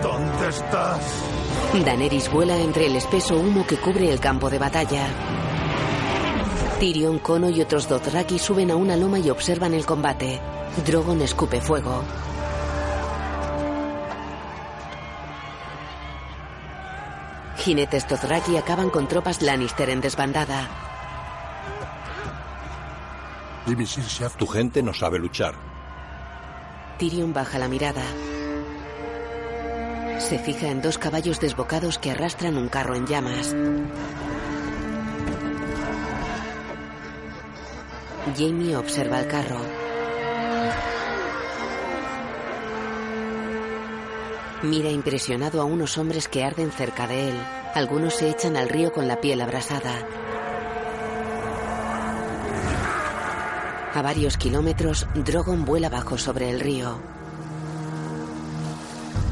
¿Dónde 0.00 0.48
estás? 0.48 1.00
Daenerys 1.84 2.30
vuela 2.30 2.56
entre 2.56 2.86
el 2.86 2.94
espeso 2.94 3.36
humo 3.36 3.66
que 3.66 3.78
cubre 3.78 4.12
el 4.12 4.20
campo 4.20 4.48
de 4.48 4.60
batalla. 4.60 5.08
Tyrion, 6.84 7.18
Kono 7.18 7.48
y 7.48 7.62
otros 7.62 7.88
Dothraki 7.88 8.38
suben 8.38 8.70
a 8.70 8.76
una 8.76 8.94
loma 8.94 9.18
y 9.18 9.30
observan 9.30 9.72
el 9.72 9.86
combate. 9.86 10.38
Drogon 10.84 11.22
escupe 11.22 11.58
fuego. 11.58 12.04
Jinetes 17.56 18.06
Dothraki 18.06 18.58
acaban 18.58 18.90
con 18.90 19.08
tropas 19.08 19.40
Lannister 19.40 19.88
en 19.88 20.02
desbandada. 20.02 20.68
Tu 24.36 24.46
gente 24.46 24.82
no 24.82 24.92
sabe 24.92 25.18
luchar. 25.18 25.54
Tyrion 26.98 27.32
baja 27.32 27.58
la 27.58 27.68
mirada. 27.68 28.04
Se 30.18 30.38
fija 30.38 30.68
en 30.68 30.82
dos 30.82 30.98
caballos 30.98 31.40
desbocados 31.40 31.98
que 31.98 32.10
arrastran 32.10 32.58
un 32.58 32.68
carro 32.68 32.94
en 32.94 33.06
llamas. 33.06 33.54
Jamie 38.32 38.74
observa 38.74 39.20
el 39.20 39.26
carro. 39.28 39.60
Mira 44.62 44.88
impresionado 44.88 45.60
a 45.60 45.64
unos 45.64 45.98
hombres 45.98 46.26
que 46.26 46.42
arden 46.42 46.72
cerca 46.72 47.06
de 47.06 47.28
él. 47.28 47.36
Algunos 47.74 48.14
se 48.14 48.30
echan 48.30 48.56
al 48.56 48.70
río 48.70 48.92
con 48.92 49.06
la 49.06 49.20
piel 49.20 49.42
abrasada. 49.42 50.06
A 53.92 54.02
varios 54.02 54.38
kilómetros, 54.38 55.06
Drogon 55.14 55.66
vuela 55.66 55.90
bajo 55.90 56.16
sobre 56.16 56.48
el 56.50 56.60
río. 56.60 56.98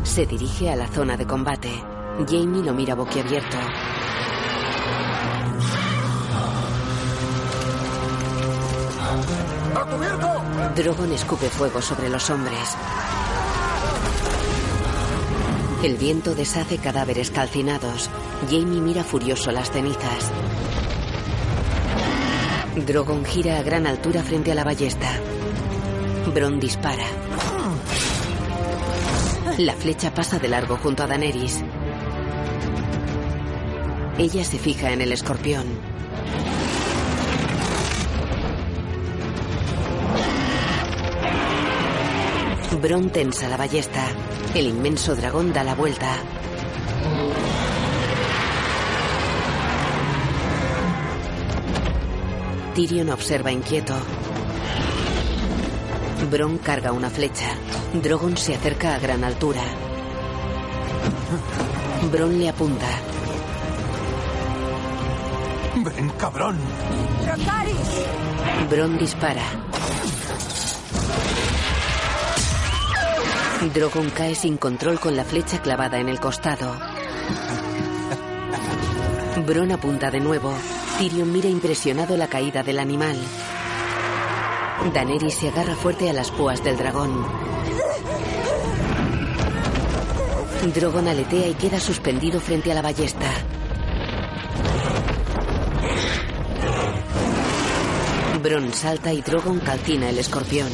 Se 0.05 0.27
dirige 0.27 0.71
a 0.71 0.77
la 0.77 0.87
zona 0.89 1.17
de 1.17 1.27
combate. 1.27 1.71
Jamie 2.29 2.63
lo 2.63 2.75
mira 2.75 2.95
boquiabierto. 2.95 3.57
Drogon 10.77 11.13
escupe 11.13 11.49
fuego 11.49 11.83
sobre 11.83 12.09
los 12.09 12.31
hombres. 12.31 12.77
El 15.83 15.97
viento 15.97 16.35
deshace 16.35 16.79
cadáveres 16.79 17.31
calcinados. 17.31 18.09
Jamie 18.49 18.81
mira 18.81 19.05
furioso 19.05 19.51
las 19.53 19.71
cenizas. 19.71 20.31
Drogon 22.87 23.25
gira 23.25 23.59
a 23.59 23.63
gran 23.63 23.87
altura 23.87 24.23
frente 24.23 24.53
a 24.53 24.55
la 24.55 24.65
ballesta. 24.65 25.11
Bron 26.33 26.59
dispara. 26.59 27.05
La 29.59 29.75
flecha 29.75 30.15
pasa 30.15 30.39
de 30.39 30.49
largo 30.49 30.77
junto 30.77 31.03
a 31.03 31.07
Daenerys. 31.07 31.63
Ella 34.19 34.45
se 34.45 34.59
fija 34.59 34.93
en 34.93 35.03
el 35.03 35.13
escorpión. 35.13 35.92
Bron 42.83 43.11
tensa 43.11 43.49
la 43.49 43.57
ballesta. 43.57 44.09
El 44.57 44.67
inmenso 44.67 45.15
dragón 45.15 45.53
da 45.53 45.63
la 45.63 45.77
vuelta. 45.77 46.17
Tyrion 52.75 53.11
observa 53.11 53.53
inquieto. 53.53 53.95
Bron 56.29 56.59
carga 56.59 56.91
una 56.91 57.09
flecha. 57.09 57.55
Drogon 58.03 58.37
se 58.37 58.57
acerca 58.57 58.97
a 58.97 58.99
gran 58.99 59.23
altura. 59.23 59.63
Bron 62.11 62.37
le 62.37 62.49
apunta. 62.49 62.89
¡Ven, 65.77 66.09
cabrón! 66.19 66.59
Bron 68.69 68.99
dispara. 68.99 69.72
Drogon 73.71 74.11
cae 74.11 74.35
sin 74.35 74.57
control 74.57 74.99
con 74.99 75.15
la 75.15 75.25
flecha 75.25 75.63
clavada 75.63 75.99
en 76.01 76.09
el 76.09 76.19
costado. 76.19 76.77
Bron 79.47 79.71
apunta 79.71 80.11
de 80.11 80.19
nuevo. 80.19 80.53
Tyrion 80.99 81.33
mira 81.33 81.49
impresionado 81.49 82.17
la 82.17 82.27
caída 82.27 82.65
del 82.65 82.81
animal. 82.81 83.17
Daenerys 84.93 85.35
se 85.35 85.49
agarra 85.49 85.77
fuerte 85.77 86.11
a 86.11 86.13
las 86.13 86.31
púas 86.33 86.63
del 86.65 86.77
dragón. 86.77 87.25
Drogon 90.75 91.07
aletea 91.07 91.47
y 91.49 91.55
queda 91.55 91.79
suspendido 91.79 92.41
frente 92.41 92.73
a 92.73 92.75
la 92.75 92.83
ballesta. 92.83 93.31
Bron 98.43 98.73
salta 98.73 99.13
y 99.13 99.23
Drogon 99.23 99.61
calcina 99.61 100.11
el 100.11 100.19
escorpión. 100.19 100.69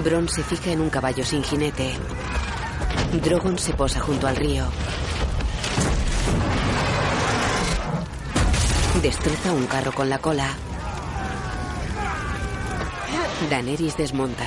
Bron 0.00 0.26
se 0.28 0.42
fija 0.42 0.72
en 0.72 0.80
un 0.80 0.88
caballo 0.88 1.24
sin 1.24 1.44
jinete. 1.44 1.92
Drogon 3.22 3.58
se 3.58 3.74
posa 3.74 4.00
junto 4.00 4.26
al 4.26 4.36
río. 4.36 4.64
Destroza 9.02 9.52
un 9.52 9.66
carro 9.66 9.92
con 9.92 10.08
la 10.08 10.18
cola. 10.18 10.48
Daenerys 13.50 13.96
desmonta. 13.98 14.46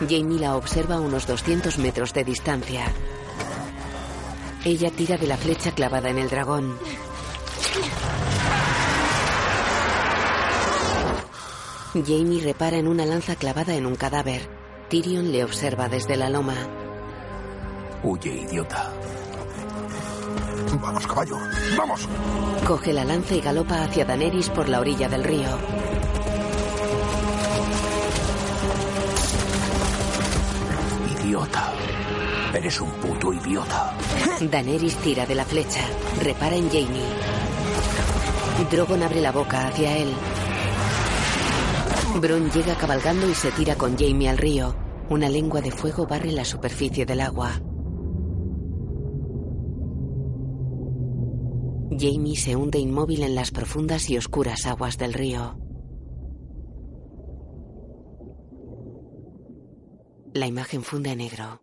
Jamie 0.00 0.38
la 0.38 0.56
observa 0.56 0.96
a 0.96 1.00
unos 1.00 1.26
200 1.26 1.78
metros 1.78 2.12
de 2.12 2.24
distancia. 2.24 2.84
Ella 4.64 4.90
tira 4.90 5.16
de 5.16 5.26
la 5.26 5.38
flecha 5.38 5.72
clavada 5.72 6.10
en 6.10 6.18
el 6.18 6.28
dragón. 6.28 6.78
Jamie 11.94 12.42
repara 12.42 12.76
en 12.76 12.88
una 12.88 13.06
lanza 13.06 13.36
clavada 13.36 13.74
en 13.74 13.86
un 13.86 13.96
cadáver. 13.96 14.61
Tyrion 14.92 15.32
le 15.32 15.42
observa 15.42 15.88
desde 15.88 16.18
la 16.18 16.28
loma. 16.28 16.52
Huye, 18.02 18.42
idiota. 18.42 18.92
Vamos, 20.82 21.06
caballo. 21.06 21.38
Vamos. 21.78 22.06
Coge 22.66 22.92
la 22.92 23.02
lanza 23.02 23.34
y 23.34 23.40
galopa 23.40 23.84
hacia 23.84 24.04
Daenerys 24.04 24.50
por 24.50 24.68
la 24.68 24.80
orilla 24.80 25.08
del 25.08 25.24
río. 25.24 25.48
Idiota. 31.22 31.72
Eres 32.52 32.78
un 32.82 32.90
puto 32.90 33.32
idiota. 33.32 33.94
Daenerys 34.42 34.96
tira 34.96 35.24
de 35.24 35.36
la 35.36 35.46
flecha. 35.46 35.86
Repara 36.20 36.56
en 36.56 36.68
Jamie. 36.68 37.08
Drogon 38.70 39.02
abre 39.02 39.22
la 39.22 39.32
boca 39.32 39.68
hacia 39.68 39.96
él. 39.96 40.12
Bron 42.20 42.50
llega 42.50 42.76
cabalgando 42.76 43.28
y 43.28 43.34
se 43.34 43.50
tira 43.52 43.76
con 43.76 43.96
Jamie 43.96 44.28
al 44.28 44.38
río. 44.38 44.74
Una 45.08 45.28
lengua 45.28 45.60
de 45.60 45.70
fuego 45.70 46.06
barre 46.06 46.30
la 46.32 46.44
superficie 46.44 47.06
del 47.06 47.20
agua. 47.20 47.60
Jamie 51.98 52.36
se 52.36 52.56
hunde 52.56 52.78
inmóvil 52.78 53.22
en 53.22 53.34
las 53.34 53.50
profundas 53.50 54.08
y 54.10 54.16
oscuras 54.16 54.66
aguas 54.66 54.98
del 54.98 55.12
río. 55.12 55.58
La 60.34 60.46
imagen 60.46 60.82
funde 60.82 61.10
a 61.10 61.14
negro. 61.14 61.62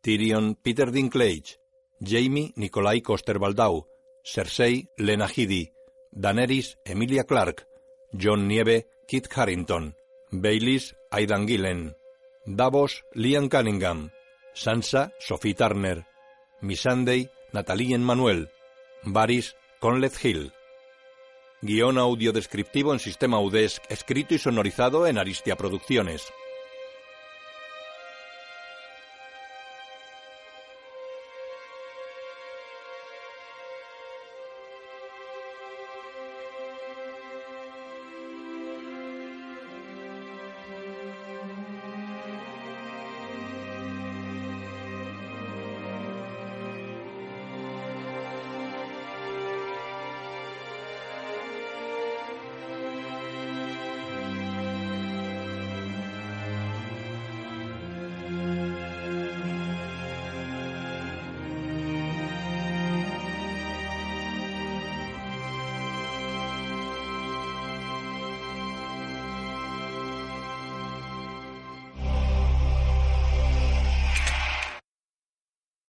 Tyrion 0.00 0.56
Peter 0.56 0.90
Dinklage, 0.90 1.60
Jamie 2.00 2.52
Nikolai 2.56 3.00
Coster-Waldau, 3.00 3.86
Cersei 4.24 4.88
Lena 4.96 5.28
Headey, 5.28 5.72
Daenerys 6.14 6.76
Emilia 6.84 7.24
Clarke, 7.24 7.66
John 8.12 8.46
Nieve 8.46 8.86
Kit 9.08 9.28
Harrington, 9.34 9.96
Baileys 10.30 10.94
Aidan 11.10 11.48
Gillen, 11.48 11.96
Davos 12.44 13.04
Liam 13.14 13.48
Cunningham, 13.48 14.10
Sansa 14.52 15.12
Sophie 15.18 15.54
Turner, 15.54 16.06
Missandei 16.60 17.30
Natalie 17.52 17.96
Manuel, 17.96 18.50
Varys 19.04 19.56
Conleth 19.80 20.22
Hill. 20.22 20.52
Guión 21.62 21.96
audio 21.96 22.32
descriptivo 22.32 22.92
en 22.92 22.98
sistema 22.98 23.40
UDESC, 23.40 23.82
escrito 23.88 24.34
y 24.34 24.38
sonorizado 24.38 25.06
en 25.06 25.16
Aristia 25.16 25.56
Producciones. 25.56 26.30